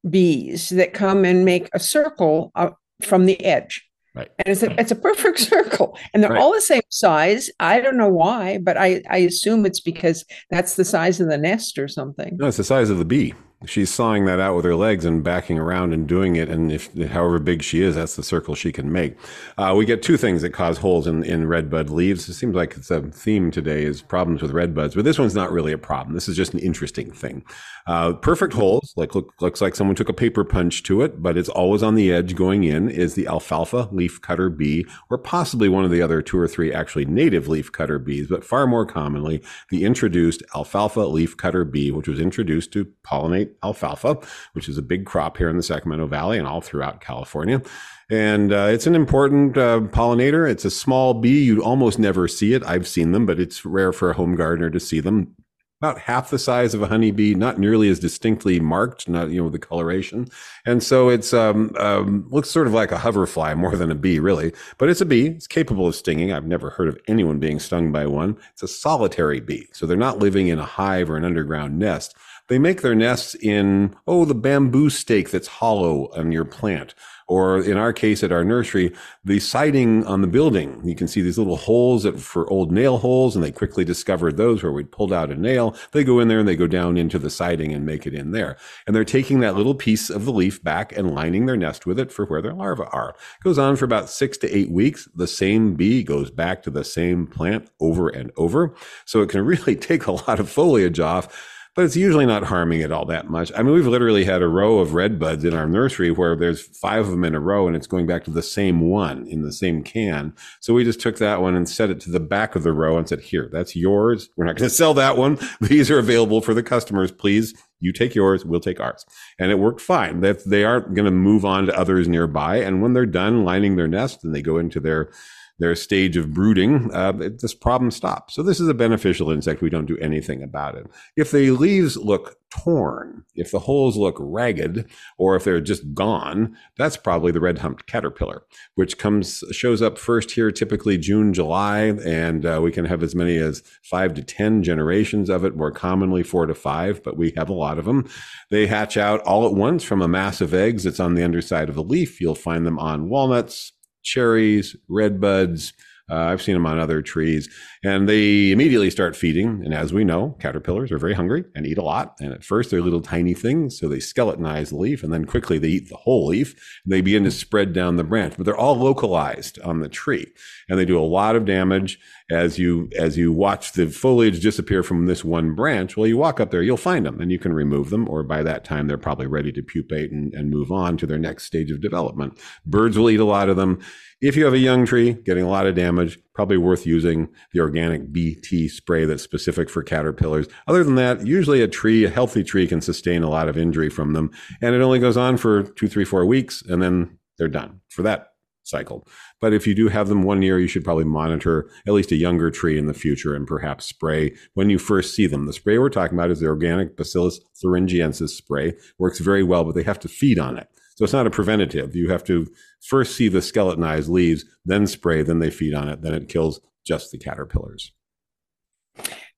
[0.08, 2.70] bees that come and make a circle uh,
[3.02, 3.84] from the edge.
[4.14, 4.28] Right.
[4.38, 5.96] And it's a, it's a perfect circle.
[6.12, 6.40] And they're Right.
[6.40, 7.50] all the same size.
[7.60, 11.38] I don't know why, but I, I assume it's because that's the size of the
[11.38, 12.36] nest or something.
[12.38, 13.34] No, it's the size of the bee.
[13.66, 16.48] She's sawing that out with her legs and backing around and doing it.
[16.48, 19.16] And if however big she is, that's the circle she can make.
[19.56, 22.28] Uh, we get two things that cause holes in, in redbud leaves.
[22.28, 25.50] It seems like it's a theme today is problems with redbuds, but this one's not
[25.50, 26.14] really a problem.
[26.14, 27.44] This is just an interesting thing.
[27.88, 31.36] Uh, perfect holes, like look, looks like someone took a paper punch to it, but
[31.36, 35.68] it's always on the edge going in is the alfalfa leaf cutter bee, or possibly
[35.68, 38.86] one of the other two or three actually native leaf cutter bees, but far more
[38.86, 44.18] commonly the introduced alfalfa leaf cutter bee, which was introduced to pollinate alfalfa,
[44.52, 47.62] which is a big crop here in the Sacramento Valley and all throughout California.
[48.10, 50.50] And uh, it's an important uh, pollinator.
[50.50, 51.44] It's a small bee.
[51.44, 52.64] You almost never see it.
[52.64, 55.36] I've seen them, but it's rare for a home gardener to see them
[55.80, 59.48] about half the size of a honeybee, not nearly as distinctly marked, not you know
[59.48, 60.28] the coloration,
[60.66, 64.18] and so it's um, um, looks sort of like a hoverfly more than a bee,
[64.18, 64.52] really.
[64.76, 65.28] But it's a bee.
[65.28, 66.32] It's capable of stinging.
[66.32, 68.36] I've never heard of anyone being stung by one.
[68.52, 72.16] It's a solitary bee, so they're not living in a hive or an underground nest.
[72.48, 76.94] They make their nests in oh the bamboo stake that's hollow on your plant.
[77.28, 78.90] Or in our case at our nursery,
[79.22, 82.96] the siding on the building, you can see these little holes that for old nail
[82.96, 85.76] holes, and they quickly discovered those where we'd pulled out a nail.
[85.92, 88.32] They go in there and they go down into the siding and make it in
[88.32, 88.56] there.
[88.86, 91.98] And they're taking that little piece of the leaf back and lining their nest with
[91.98, 93.10] it for where their larvae are.
[93.10, 95.06] It goes on for about six to eight weeks.
[95.14, 98.74] The same bee goes back to the same plant over and over.
[99.04, 102.80] So it can really take a lot of foliage off but it's usually not harming
[102.80, 103.52] it all that much.
[103.54, 106.60] I mean, we've literally had a row of red buds in our nursery where there's
[106.60, 109.42] five of them in a row and it's going back to the same one in
[109.42, 110.34] the same can.
[110.58, 112.98] So we just took that one and set it to the back of the row
[112.98, 114.28] and said, here, that's yours.
[114.36, 115.38] We're not going to sell that one.
[115.60, 117.12] These are available for the customers.
[117.12, 119.06] Please, you take yours, we'll take ours.
[119.38, 120.18] And it worked fine.
[120.18, 122.56] They aren't going to move on to others nearby.
[122.56, 125.12] And when they're done lining their nest and they go into their
[125.58, 128.34] their stage of brooding, uh, this problem stops.
[128.34, 129.62] So this is a beneficial insect.
[129.62, 130.86] We don't do anything about it.
[131.16, 134.88] If the leaves look torn, if the holes look ragged,
[135.18, 138.44] or if they're just gone, that's probably the red humped caterpillar,
[138.74, 143.14] which comes shows up first here, typically June, July, and uh, we can have as
[143.14, 145.56] many as five to ten generations of it.
[145.56, 148.08] More commonly, four to five, but we have a lot of them.
[148.50, 151.68] They hatch out all at once from a mass of eggs that's on the underside
[151.68, 152.20] of a leaf.
[152.20, 153.72] You'll find them on walnuts,
[154.08, 155.72] cherries, red buds.
[156.10, 157.50] Uh, I've seen them on other trees,
[157.84, 159.60] and they immediately start feeding.
[159.62, 162.14] And as we know, caterpillars are very hungry and eat a lot.
[162.18, 165.58] And at first, they're little tiny things, so they skeletonize the leaf, and then quickly
[165.58, 166.52] they eat the whole leaf.
[166.84, 170.32] And they begin to spread down the branch, but they're all localized on the tree,
[170.68, 171.98] and they do a lot of damage
[172.30, 175.96] as you as you watch the foliage disappear from this one branch.
[175.96, 178.42] Well, you walk up there, you'll find them, and you can remove them, or by
[178.42, 181.70] that time, they're probably ready to pupate and, and move on to their next stage
[181.70, 182.38] of development.
[182.66, 183.80] Birds will eat a lot of them.
[184.20, 187.60] If you have a young tree getting a lot of damage, probably worth using the
[187.60, 190.48] organic BT spray that's specific for caterpillars.
[190.66, 193.88] Other than that, usually a tree, a healthy tree, can sustain a lot of injury
[193.88, 197.48] from them, and it only goes on for two, three, four weeks, and then they're
[197.48, 198.27] done for that
[198.68, 199.06] cycle.
[199.40, 202.16] But if you do have them one year, you should probably monitor at least a
[202.16, 205.46] younger tree in the future and perhaps spray when you first see them.
[205.46, 208.74] The spray we're talking about is the organic Bacillus thuringiensis spray.
[208.98, 210.68] Works very well, but they have to feed on it.
[210.96, 211.94] So it's not a preventative.
[211.94, 212.48] You have to
[212.82, 216.60] first see the skeletonized leaves, then spray, then they feed on it, then it kills
[216.84, 217.92] just the caterpillars.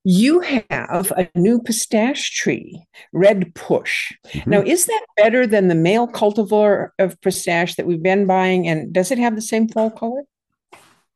[0.04, 2.82] You have a new pistache tree,
[3.12, 4.12] Red Push.
[4.28, 4.50] Mm-hmm.
[4.50, 8.66] Now, is that better than the male cultivar of pistache that we've been buying?
[8.66, 10.22] And does it have the same fall color?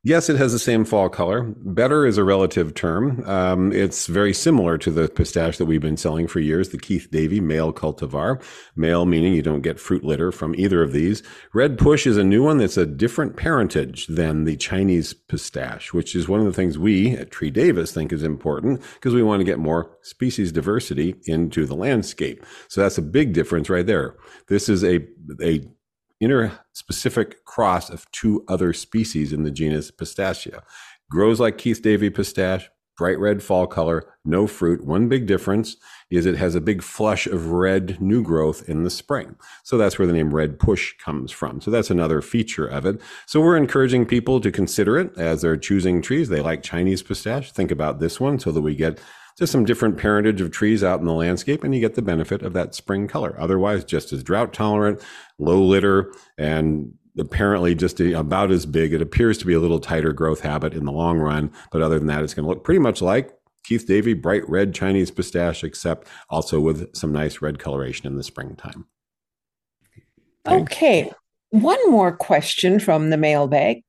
[0.05, 1.51] Yes, it has the same fall color.
[1.57, 3.27] Better is a relative term.
[3.27, 7.09] Um, it's very similar to the pistache that we've been selling for years, the Keith
[7.09, 8.39] Davey male cultivar.
[8.75, 11.23] Male meaning you don't get fruit litter from either of these.
[11.55, 16.15] Red Push is a new one that's a different parentage than the Chinese pistache, which
[16.15, 19.39] is one of the things we at Tree Davis think is important because we want
[19.39, 22.45] to get more species diversity into the landscape.
[22.67, 24.15] So that's a big difference right there.
[24.49, 24.99] This is a,
[25.41, 25.61] a
[26.21, 30.63] interspecific cross of two other species in the genus Pistacia.
[31.09, 34.83] Grows like Keith Davey pistache, bright red fall color, no fruit.
[34.85, 35.77] One big difference
[36.09, 39.35] is it has a big flush of red new growth in the spring.
[39.63, 41.61] So that's where the name Red Push comes from.
[41.61, 43.01] So that's another feature of it.
[43.25, 46.29] So we're encouraging people to consider it as they're choosing trees.
[46.29, 47.51] They like Chinese pistache.
[47.51, 48.99] Think about this one so that we get
[49.37, 52.41] just some different parentage of trees out in the landscape and you get the benefit
[52.41, 53.35] of that spring color.
[53.39, 55.01] Otherwise, just as drought tolerant,
[55.37, 58.93] low litter, and apparently just about as big.
[58.93, 61.97] It appears to be a little tighter growth habit in the long run, but other
[61.97, 63.33] than that, it's going to look pretty much like
[63.63, 68.23] Keith Davey bright red Chinese pistache, except also with some nice red coloration in the
[68.23, 68.85] springtime.
[70.47, 71.11] Okay.
[71.49, 73.81] One more question from the mailbag.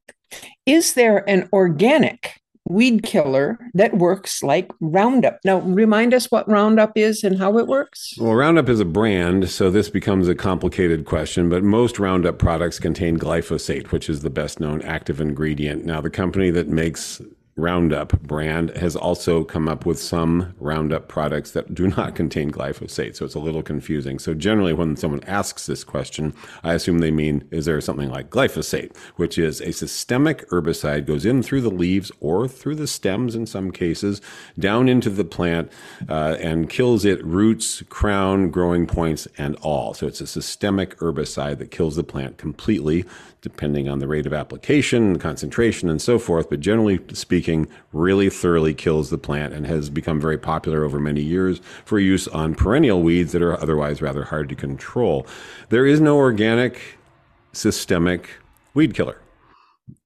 [0.65, 5.39] Is there an organic weed killer that works like Roundup.
[5.45, 8.15] Now, remind us what Roundup is and how it works.
[8.19, 12.79] Well, Roundup is a brand, so this becomes a complicated question, but most Roundup products
[12.79, 15.85] contain glyphosate, which is the best known active ingredient.
[15.85, 17.21] Now, the company that makes
[17.59, 23.17] Roundup brand has also come up with some Roundup products that do not contain glyphosate.
[23.17, 24.19] So it's a little confusing.
[24.19, 28.29] So generally, when someone asks this question, I assume they mean, is there something like
[28.29, 33.35] glyphosate, which is a systemic herbicide, goes in through the leaves or through the stems
[33.35, 34.21] in some cases,
[34.59, 35.73] down into the plant
[36.11, 39.95] uh, and kills it roots, crown, growing points, and all.
[39.95, 43.07] So it's a systemic herbicide that kills the plant completely
[43.47, 46.51] depending on the rate of application, concentration, and so forth.
[46.51, 47.46] But generally speaking,
[47.93, 52.29] really thoroughly kills the plant and has become very popular over many years for use
[52.29, 55.27] on perennial weeds that are otherwise rather hard to control.
[55.69, 56.81] There is no organic
[57.53, 58.31] systemic
[58.75, 59.21] weed killer.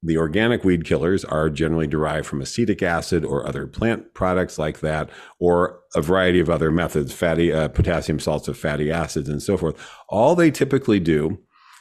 [0.03, 4.81] The organic weed killers are generally derived from acetic acid or other plant products like
[4.81, 9.43] that, or a variety of other methods, fatty uh, potassium salts of fatty acids, and
[9.43, 9.77] so forth.
[10.09, 11.39] All they typically do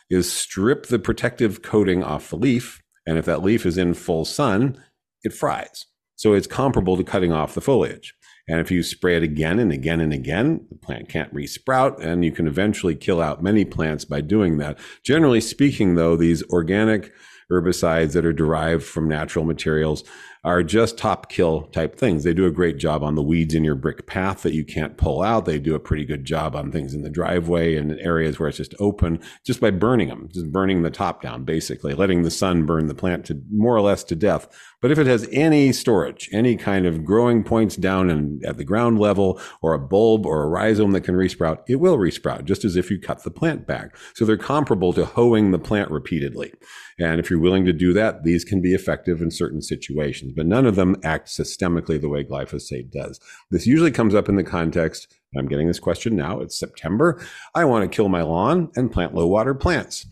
[0.10, 2.82] is strip the protective coating off the leaf.
[3.06, 4.82] And if that leaf is in full sun,
[5.24, 5.86] it fries.
[6.16, 8.14] So it's comparable to cutting off the foliage.
[8.48, 12.26] And if you spray it again and again and again, the plant can't resprout, and
[12.26, 14.80] you can eventually kill out many plants by doing that.
[15.04, 17.14] Generally speaking, though, these organic
[17.52, 20.04] herbicides that are derived from natural materials
[20.44, 22.24] are just top kill type things.
[22.24, 24.98] They do a great job on the weeds in your brick path that you can't
[24.98, 25.46] pull out.
[25.46, 28.58] They do a pretty good job on things in the driveway and areas where it's
[28.58, 32.66] just open just by burning them, just burning the top down, basically letting the sun
[32.66, 34.48] burn the plant to more or less to death.
[34.82, 38.64] But if it has any storage, any kind of growing points down and at the
[38.64, 42.64] ground level or a bulb or a rhizome that can resprout, it will resprout just
[42.64, 43.96] as if you cut the plant back.
[44.14, 46.54] So they're comparable to hoeing the plant repeatedly.
[46.98, 50.46] And if you're willing to do that, these can be effective in certain situations, but
[50.46, 53.20] none of them act systemically the way glyphosate does.
[53.52, 56.40] This usually comes up in the context I'm getting this question now.
[56.40, 57.22] It's September.
[57.54, 60.08] I want to kill my lawn and plant low water plants.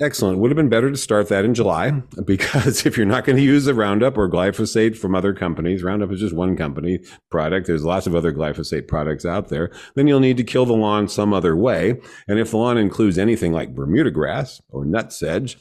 [0.00, 0.38] Excellent.
[0.38, 1.90] Would have been better to start that in July
[2.24, 6.10] because if you're not going to use the Roundup or glyphosate from other companies, Roundup
[6.10, 6.98] is just one company
[7.30, 7.68] product.
[7.68, 9.70] There's lots of other glyphosate products out there.
[9.94, 12.00] Then you'll need to kill the lawn some other way.
[12.26, 15.56] And if the lawn includes anything like Bermuda grass or nutsedge,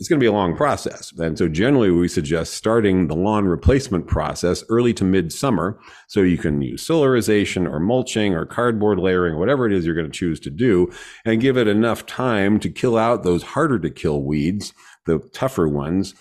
[0.00, 1.12] it's going to be a long process.
[1.18, 5.78] And so generally we suggest starting the lawn replacement process early to midsummer.
[6.08, 10.10] So you can use solarization or mulching or cardboard layering, whatever it is you're going
[10.10, 10.90] to choose to do
[11.26, 14.72] and give it enough time to kill out those harder to kill weeds,
[15.04, 16.14] the tougher ones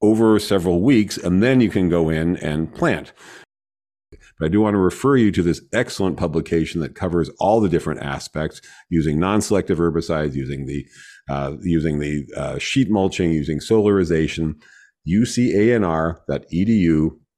[0.00, 1.18] over several weeks.
[1.18, 3.12] And then you can go in and plant.
[4.38, 7.68] But I do want to refer you to this excellent publication that covers all the
[7.68, 10.86] different aspects using non-selective herbicides, using the
[11.32, 14.54] uh, using the uh, sheet mulching, using solarization,
[15.08, 16.20] ucanr.edu,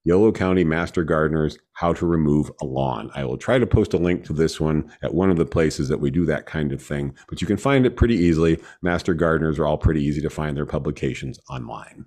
[0.07, 3.13] Yolo County Master Gardeners, How to Remove a Lawn.
[3.15, 5.89] I will try to post a link to this one at one of the places
[5.89, 8.61] that we do that kind of thing, but you can find it pretty easily.
[8.83, 12.07] Master Gardeners are all pretty easy to find their publications online.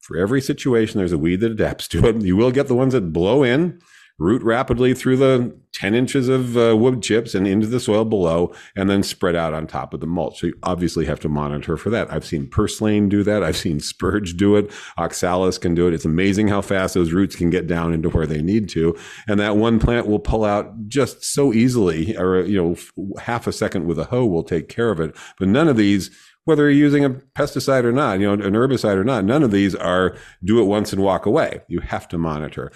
[0.00, 2.22] For every situation, there's a weed that adapts to it.
[2.22, 3.80] You will get the ones that blow in
[4.18, 8.52] root rapidly through the 10 inches of uh, wood chips and into the soil below,
[8.74, 10.40] and then spread out on top of the mulch.
[10.40, 12.12] So you obviously have to monitor for that.
[12.12, 13.44] I've seen purslane do that.
[13.44, 14.72] I've seen spurge do it.
[14.96, 15.94] Oxalis can do it.
[15.94, 18.96] It's amazing how fast those roots can get down into where they need to.
[19.28, 23.52] And that one plant will pull out just so easily, or, you know, half a
[23.52, 25.14] second with a hoe will take care of it.
[25.38, 26.10] But none of these,
[26.44, 29.52] whether you're using a pesticide or not, you know, an herbicide or not, none of
[29.52, 31.60] these are do it once and walk away.
[31.68, 32.72] You have to monitor.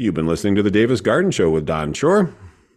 [0.00, 2.32] You've been listening to the Davis Garden Show with Don Shor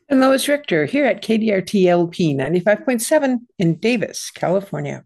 [0.09, 5.05] and Lois Richter here at KDRT LP 95.7 in Davis, California.